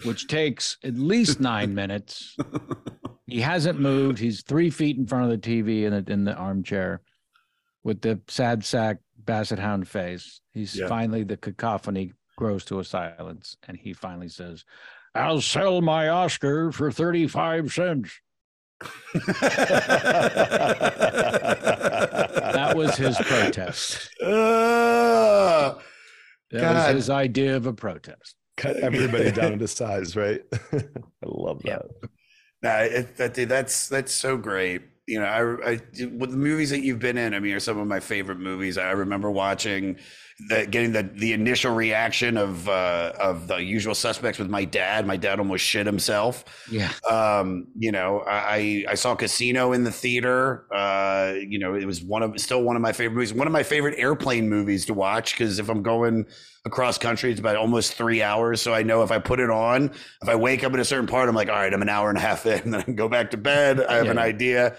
[0.04, 2.36] which takes at least nine minutes.
[3.28, 4.18] He hasn't moved.
[4.18, 7.02] He's three feet in front of the TV in the, in the armchair
[7.84, 10.40] with the sad sack basset hound face.
[10.52, 10.88] He's Yeah.
[10.88, 13.56] finally, the cacophony grows to a silence.
[13.68, 14.64] And he finally says,
[15.14, 18.10] I'll sell my Oscar for 35 cents.
[22.56, 24.10] That was his protest.
[24.22, 25.74] Uh,
[26.50, 26.86] That God.
[26.86, 28.36] was his idea of a protest.
[28.56, 30.42] Cut everybody down to size, right?
[30.72, 30.82] I
[31.24, 31.82] love that.
[32.62, 34.82] Nah, it, that, dude, that's that's so great.
[35.06, 35.80] You know, I, I
[36.16, 38.78] with the movies that you've been in, I mean, are some of my favorite movies.
[38.78, 39.98] I remember watching
[40.48, 45.06] the getting the the initial reaction of uh, of the Usual Suspects with my dad.
[45.06, 46.44] My dad almost shit himself.
[46.70, 46.92] Yeah.
[47.08, 50.66] Um, you know, I I saw Casino in the theater.
[50.72, 53.32] Uh, you know, it was one of still one of my favorite movies.
[53.32, 56.26] One of my favorite airplane movies to watch because if I'm going
[56.66, 58.60] across country, it's about almost three hours.
[58.60, 61.06] So I know if I put it on, if I wake up at a certain
[61.06, 62.82] part, I'm like, all right, I'm an hour and a half in, and then I
[62.82, 63.80] can go back to bed.
[63.80, 64.76] I have an idea.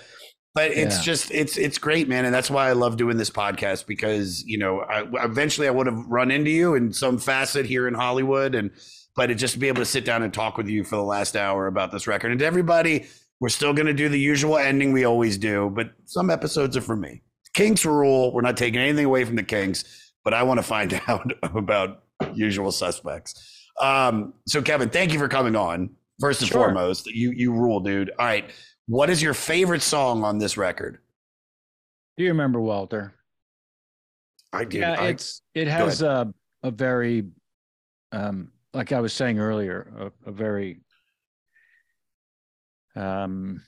[0.58, 1.04] But it's Yeah.
[1.04, 4.58] just it's it's great, man, and that's why I love doing this podcast because you
[4.58, 8.56] know I, eventually I would have run into you in some facet here in Hollywood,
[8.56, 8.72] and
[9.16, 11.04] but it just to be able to sit down and talk with you for the
[11.04, 13.06] last hour about this record, and to everybody,
[13.40, 16.82] we're still going to do the usual ending we always do, but some episodes are
[16.82, 17.22] for me.
[17.54, 18.34] Kinks rule.
[18.34, 19.84] We're not taking anything away from the Kinks,
[20.24, 22.02] but I want to find out about
[22.34, 23.36] usual suspects.
[23.80, 25.92] Um, so Kevin, thank you for coming on.
[26.20, 26.64] First and Sure.
[26.64, 28.10] foremost, you you rule, dude.
[28.18, 28.50] All right.
[28.88, 31.00] What is your favorite song on this record?
[32.18, 33.14] Do you remember Walter?
[34.54, 34.80] I do.
[34.80, 36.34] Yeah, I- it's it has a
[36.64, 37.26] a very
[38.12, 40.80] um like I was saying earlier, a, a very
[42.96, 43.62] um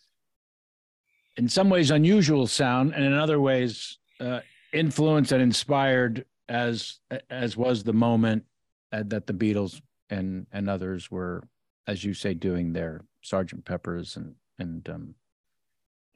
[1.37, 4.39] in some ways unusual sound and in other ways uh
[4.73, 6.99] influenced and inspired as
[7.29, 8.43] as was the moment
[8.91, 11.43] uh, that the Beatles and and others were
[11.87, 15.15] as you say doing their Sergeant Peppers and and um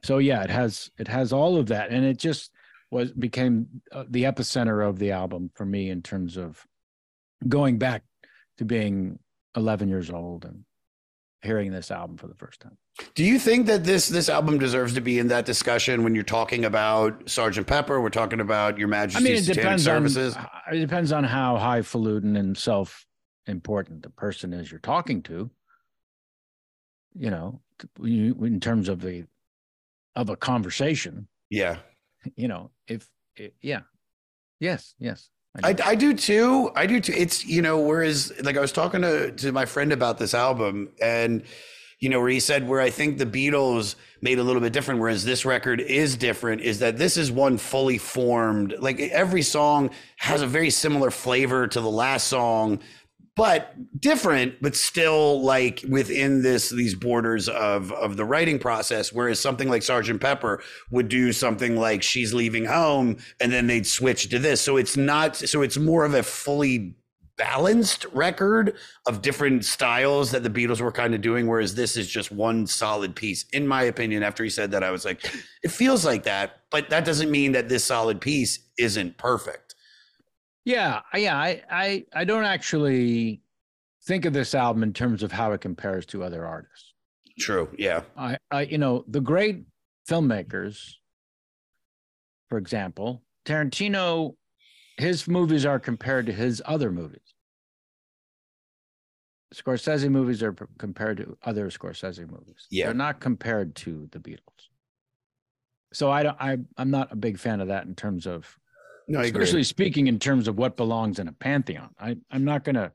[0.02, 2.52] so yeah it has it has all of that and it just
[2.90, 6.64] was became uh, the epicenter of the album for me in terms of
[7.48, 8.02] going back
[8.58, 9.18] to being
[9.56, 10.64] 11 years old and
[11.42, 12.76] hearing this album for the first time
[13.14, 16.24] Do you think that this this album deserves to be in that discussion when you're
[16.24, 18.00] talking about Sergeant Pepper?
[18.00, 20.36] We're talking about Your I Majesty's mean, it Satanic Services.
[20.36, 25.50] on it depends on how highfalutin and self-important the person is you're talking to.
[27.16, 27.60] You know,
[28.02, 29.24] in terms of the
[30.16, 31.28] of a conversation.
[31.50, 31.78] yeah.
[32.36, 33.06] You know, if,
[33.36, 33.80] if yeah,
[34.58, 35.28] yes, yes.
[35.62, 36.70] I, I do too.
[36.74, 37.12] I do too.
[37.14, 40.88] It's you know, whereas like I was talking to to my friend about this album,
[41.00, 41.44] and
[42.00, 45.00] you know, where he said where I think the Beatles made a little bit different,
[45.00, 48.74] whereas this record is different, is that this is one fully formed.
[48.80, 52.80] Like every song has a very similar flavor to the last song,
[53.36, 59.12] but different, but still like within this these borders of of the writing process.
[59.12, 63.86] Whereas something like Sergeant Pepper would do something like She's Leaving Home, and then they'd
[63.86, 64.60] switch to this.
[64.60, 65.36] So it's not.
[65.36, 66.94] So it's more of a fully
[67.36, 68.76] balanced record
[69.06, 72.66] of different styles that the Beatles were kind of doing, whereas this is just one
[72.66, 73.44] solid piece.
[73.52, 75.24] In my opinion, after he said that, I was like,
[75.64, 79.73] it feels like that, but that doesn't mean that this solid piece isn't perfect.
[80.64, 81.36] Yeah, I- yeah.
[81.36, 83.42] I, I I don't actually
[84.04, 86.92] think of this album in terms of how it compares to other artists.
[87.38, 87.68] True.
[87.78, 88.02] Yeah.
[88.16, 89.64] I, I you know, the great
[90.08, 90.92] filmmakers,
[92.48, 94.36] for example, Tarantino,
[94.98, 97.20] his movies are compared to his other movies.
[99.54, 102.66] Scorsese movies are compared to other Scorsese movies.
[102.70, 102.86] Yeah.
[102.86, 104.68] They're not compared to the Beatles.
[105.92, 108.58] So I don't I I'm not a big fan of that in terms of
[109.08, 111.90] No, especially speaking in terms of what belongs in a pantheon.
[111.98, 112.92] I I'm not gonna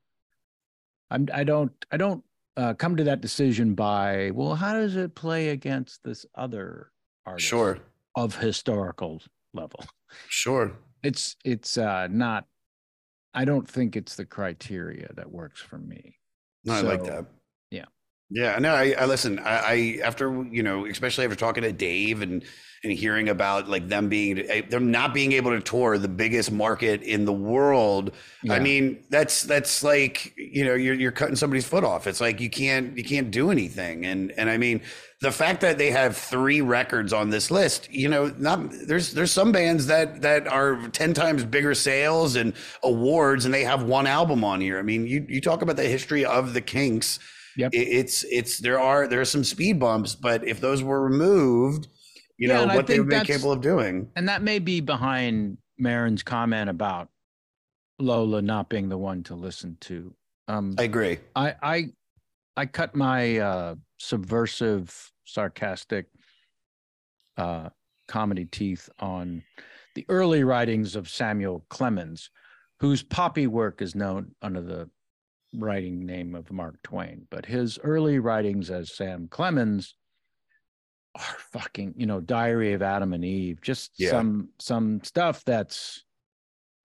[1.12, 2.24] I'm I don't I don't
[2.58, 6.92] uh, come to that decision by well how does it play against this other
[7.26, 7.80] artist Sure.
[8.16, 9.22] of historical
[9.54, 9.84] level.
[10.28, 10.72] Sure.
[11.04, 12.46] It's it's uh not
[13.34, 16.18] I don't think it's the criteria that works for me.
[16.66, 17.26] No, I like that.
[17.70, 17.86] Yeah.
[18.30, 19.40] Yeah, no, I, I listen.
[19.40, 22.44] I, I after you know, especially after talking to Dave and
[22.84, 26.52] and hearing about like them being eh, them not being able to tour the biggest
[26.52, 28.12] market in the world.
[28.48, 32.06] I mean, that's that's like you know you're you're cutting somebody's foot off.
[32.06, 34.06] It's like you can't you can't do anything.
[34.06, 34.82] And and I mean
[35.22, 39.32] the fact that they have three records on this list, you know, not there's there's
[39.32, 42.54] some bands that that are ten times bigger sales and
[42.84, 44.78] awards, and they have one album on here.
[44.80, 47.20] I mean, you you talk about the history of the Kinks.
[47.60, 47.74] Yep.
[47.74, 51.90] It, it's it's there are there are some speed bumps, but if those were removed,
[52.38, 54.10] you Yeah, know what they would be capable of doing.
[54.16, 57.10] And that may be behind Maron's comment about
[58.00, 60.16] Lola not being the one to listen to.
[60.48, 61.20] Um, I agree.
[61.36, 61.86] I I
[62.56, 66.06] I cut my uh, subversive, sarcastic
[67.36, 67.70] uh,
[68.08, 69.44] comedy teeth on
[69.96, 72.30] the early writings of Samuel Clemens,
[72.80, 74.90] whose poppy work is known under the
[75.54, 77.28] writing name of Mark Twain.
[77.30, 79.96] But his early writings as Sam Clemens
[81.16, 84.12] are fucking, you know, Diary of Adam and Eve, just Yeah.
[84.12, 86.04] some some stuff that's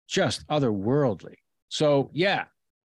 [0.08, 1.36] just otherworldly.
[1.70, 2.46] So yeah,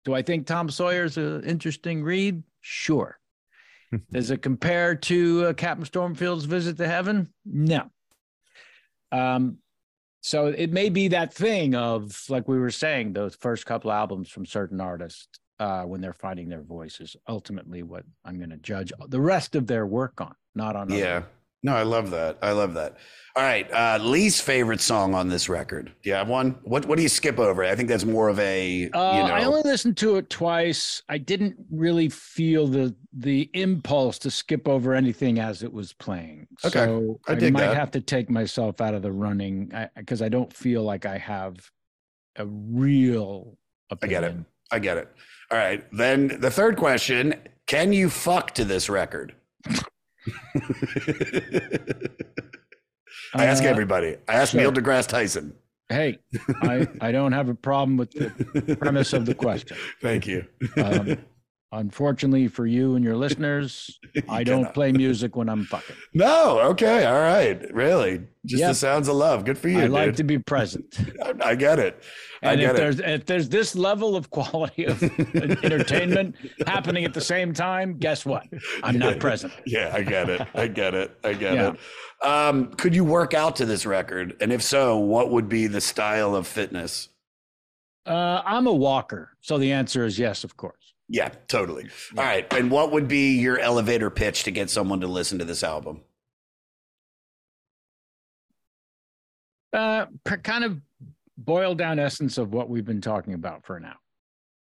[0.04, 2.42] do I think Tom Sawyer's an interesting read?
[2.60, 3.18] Sure.
[4.10, 7.32] Does it compare to uh, Captain Stormfield's Visit to Heaven?
[7.44, 7.88] No.
[9.12, 9.58] Um,
[10.20, 14.28] so it may be that thing of like we were saying, those first couple albums
[14.28, 17.16] from certain artists uh, when they're finding their voices.
[17.28, 20.90] Ultimately, what I'm going to judge the rest of their work on, not on.
[20.92, 21.22] other- Yeah.
[21.62, 22.38] No, I love that.
[22.42, 22.96] I love that.
[23.34, 23.68] All right.
[23.72, 25.86] Uh, least favorite song on this record.
[26.02, 26.50] Do you have one?
[26.62, 27.64] What What do you skip over?
[27.64, 29.34] I think that's more of a Uh, you know.
[29.34, 31.02] I only listened to it twice.
[31.08, 36.46] I didn't really feel the the impulse to skip over anything as it was playing.
[36.64, 37.76] Okay, So I I, might that.
[37.76, 41.56] have to take myself out of the running because I, don't feel like I have
[42.36, 43.56] a real.
[43.90, 44.18] Opinion.
[44.18, 44.44] I get it.
[44.72, 45.08] I get it.
[45.50, 45.84] All right.
[45.92, 47.34] Then the third question:
[47.66, 49.34] Can you fuck to this record?
[53.34, 54.16] I ask Uh, everybody.
[54.28, 54.60] I ask sure.
[54.60, 55.54] Neil deGrasse Tyson.
[55.88, 56.18] Hey,
[56.62, 59.76] I, I don't have a problem with the premise of the question.
[60.02, 60.44] Thank you.
[60.76, 61.18] Um,
[61.72, 63.98] unfortunately for you and your listeners,
[64.28, 64.74] I don't cannot.
[64.74, 65.96] play music when I'm fucking.
[66.14, 66.60] No.
[66.70, 67.04] Okay.
[67.04, 67.60] All right.
[67.74, 68.20] Really?
[68.46, 68.70] Just Yep.
[68.70, 69.44] the sounds of love.
[69.44, 69.80] Good for you.
[69.82, 70.16] I like dude.
[70.18, 70.98] to be present.
[71.24, 72.02] I, I get it.
[72.42, 72.76] I And get if it.
[72.78, 75.02] there's if there's this level of quality of
[75.64, 76.36] entertainment
[76.66, 78.44] happening at the same time, guess what?
[78.82, 79.52] I'm not present.
[79.66, 80.46] Yeah, I get it.
[80.54, 81.16] I get it.
[81.24, 81.72] I get Yeah.
[81.72, 82.26] it.
[82.26, 84.36] Um, could you work out to this record?
[84.40, 87.08] And if so, what would be the style of fitness?
[88.06, 90.85] Uh, I'm a walker, so the answer is yes, of course.
[91.08, 91.88] Yeah, totally.
[92.16, 92.52] All right.
[92.52, 96.02] And what would be your elevator pitch to get someone to listen to this album?
[99.72, 100.06] Uh,
[100.42, 100.80] kind of
[101.36, 103.96] boiled down essence of what we've been talking about for now,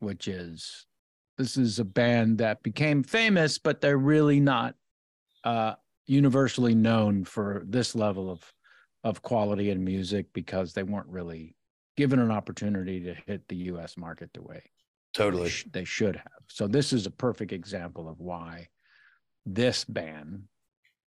[0.01, 0.87] which is
[1.39, 4.75] this is a band that became famous, but they're really not
[5.45, 5.75] uh,
[6.07, 8.53] universally known for this level of
[9.05, 11.55] of quality in music because they weren't really
[11.97, 13.97] given an opportunity to hit the U.S.
[13.97, 14.61] market the way
[15.17, 15.49] Totally.
[15.49, 16.43] sh- they should have.
[16.49, 18.69] So this is a perfect example of why
[19.45, 20.45] this ban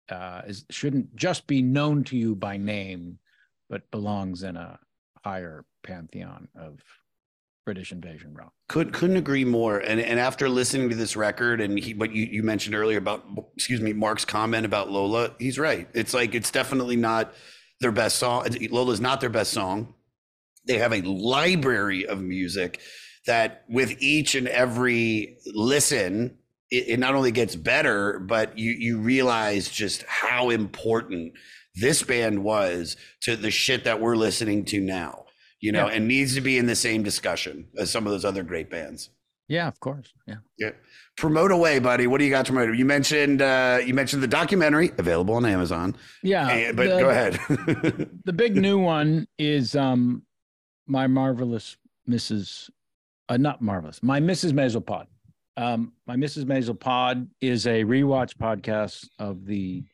[0.08, 3.18] uh, is shouldn't just be known to you by name,
[3.70, 4.78] but belongs in a
[5.24, 6.80] higher pantheon of
[7.64, 8.52] British invasion rock.
[8.68, 9.78] Could couldn't agree more.
[9.78, 13.24] And and after listening to this record and he, what you, you mentioned earlier about
[13.56, 15.88] excuse me, Marc's comment about Lola, he's right.
[15.94, 17.32] It's like it's definitely not
[17.80, 18.48] their best song.
[18.70, 19.94] Lola's not their best song.
[20.66, 22.80] They have a library of music
[23.26, 26.36] that with each and every listen,
[26.70, 31.32] it, it not only gets better, but you you realize just how important
[31.76, 35.24] this band was to the shit that we're listening to now.
[35.60, 35.94] You know, Yeah.
[35.94, 39.10] and needs to be in the same discussion as some of those other great bands.
[39.48, 40.12] Yeah, of course.
[40.26, 40.36] Yeah.
[40.58, 40.70] Yeah.
[41.16, 42.06] Promote away, buddy.
[42.06, 42.76] What do you got to promote?
[42.76, 45.94] You mentioned uh you mentioned the documentary available on Amazon.
[46.22, 46.48] Yeah.
[46.48, 47.34] Eh, but the- go ahead.
[48.24, 50.22] the big new one is um
[50.86, 51.76] my marvelous
[52.08, 52.70] Mrs.
[53.32, 54.02] Uh, not marvelous.
[54.02, 54.52] My Mrs.
[54.52, 55.06] Maisel Pod.
[55.56, 56.44] Um, my Mrs.
[56.44, 59.84] Maisel Pod is a rewatch podcast of the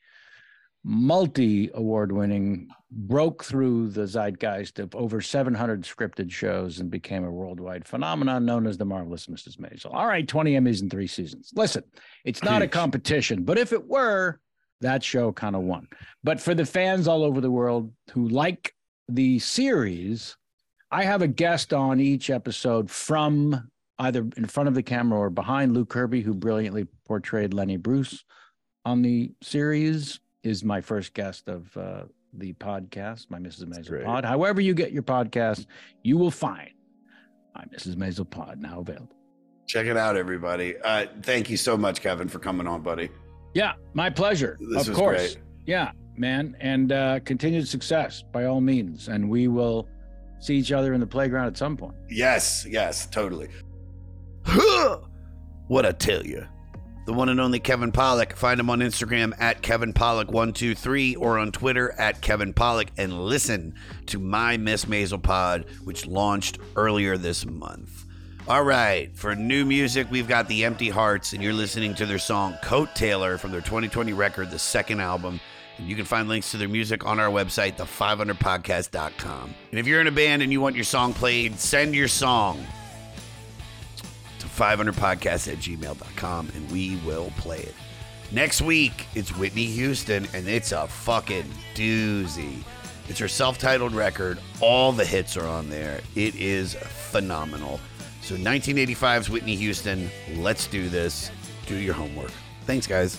[0.82, 7.30] multi award winning, broke through the zeitgeist of over 700 scripted shows and became a
[7.30, 9.56] worldwide phenomenon known as the marvelous Mrs.
[9.58, 9.94] Maisel.
[9.94, 11.52] All right, 20 Emmys in three seasons.
[11.54, 11.84] Listen,
[12.24, 14.40] it's not a competition, but if it were,
[14.80, 15.86] that show kind of won.
[16.24, 18.74] But for the fans all over the world who like
[19.08, 20.36] the series,
[20.90, 25.30] I have a guest on each episode from either in front of the camera or
[25.30, 28.24] behind Luke Kirby, who brilliantly portrayed Lenny Bruce
[28.84, 33.64] on the series, is my first guest of uh, the podcast, my Mrs.
[33.64, 34.04] Maisel.
[34.04, 34.24] Pod.
[34.24, 35.66] However, you get your podcast,
[36.02, 36.70] you will find
[37.54, 37.96] my Mrs.
[37.96, 39.16] Maisel Pod now available.
[39.66, 40.78] Check it out, everybody.
[40.78, 43.10] Uh, thank you so much, Kevin, for coming on, buddy.
[43.52, 44.56] Yeah, my pleasure.
[44.60, 45.34] This of course.
[45.34, 45.44] great.
[45.66, 46.56] Yeah, man.
[46.60, 49.08] And uh, continued success by all means.
[49.08, 49.86] And we will
[50.40, 51.94] see each other in the playground at some point.
[52.08, 53.48] Yes, yes, totally.
[55.68, 56.46] what I tell you.
[57.06, 58.34] The one and only Kevin Pollak.
[58.34, 63.74] Find him on Instagram at Kevin Pollak123 or on Twitter at Kevin Pollak and listen
[64.06, 68.04] to My Miss Maisel Pod, which launched earlier this month.
[68.46, 72.18] All right, for new music, we've got The Empty Hearts, and you're listening to their
[72.18, 75.40] song Coat Taylor from their 2020 record, the second album.
[75.78, 79.54] And you can find links to their music on our website, the500podcast.com.
[79.70, 82.64] And if you're in a band and you want your song played, send your song
[84.40, 87.74] to 500podcast at gmail.com and we will play it.
[88.30, 92.62] Next week, it's Whitney Houston, and it's a fucking doozy.
[93.08, 94.38] It's her self titled record.
[94.60, 96.00] All the hits are on there.
[96.14, 97.80] It is phenomenal.
[98.20, 100.10] So, 1985's Whitney Houston.
[100.34, 101.30] Let's do this.
[101.66, 102.32] Do your homework.
[102.66, 103.18] Thanks, guys.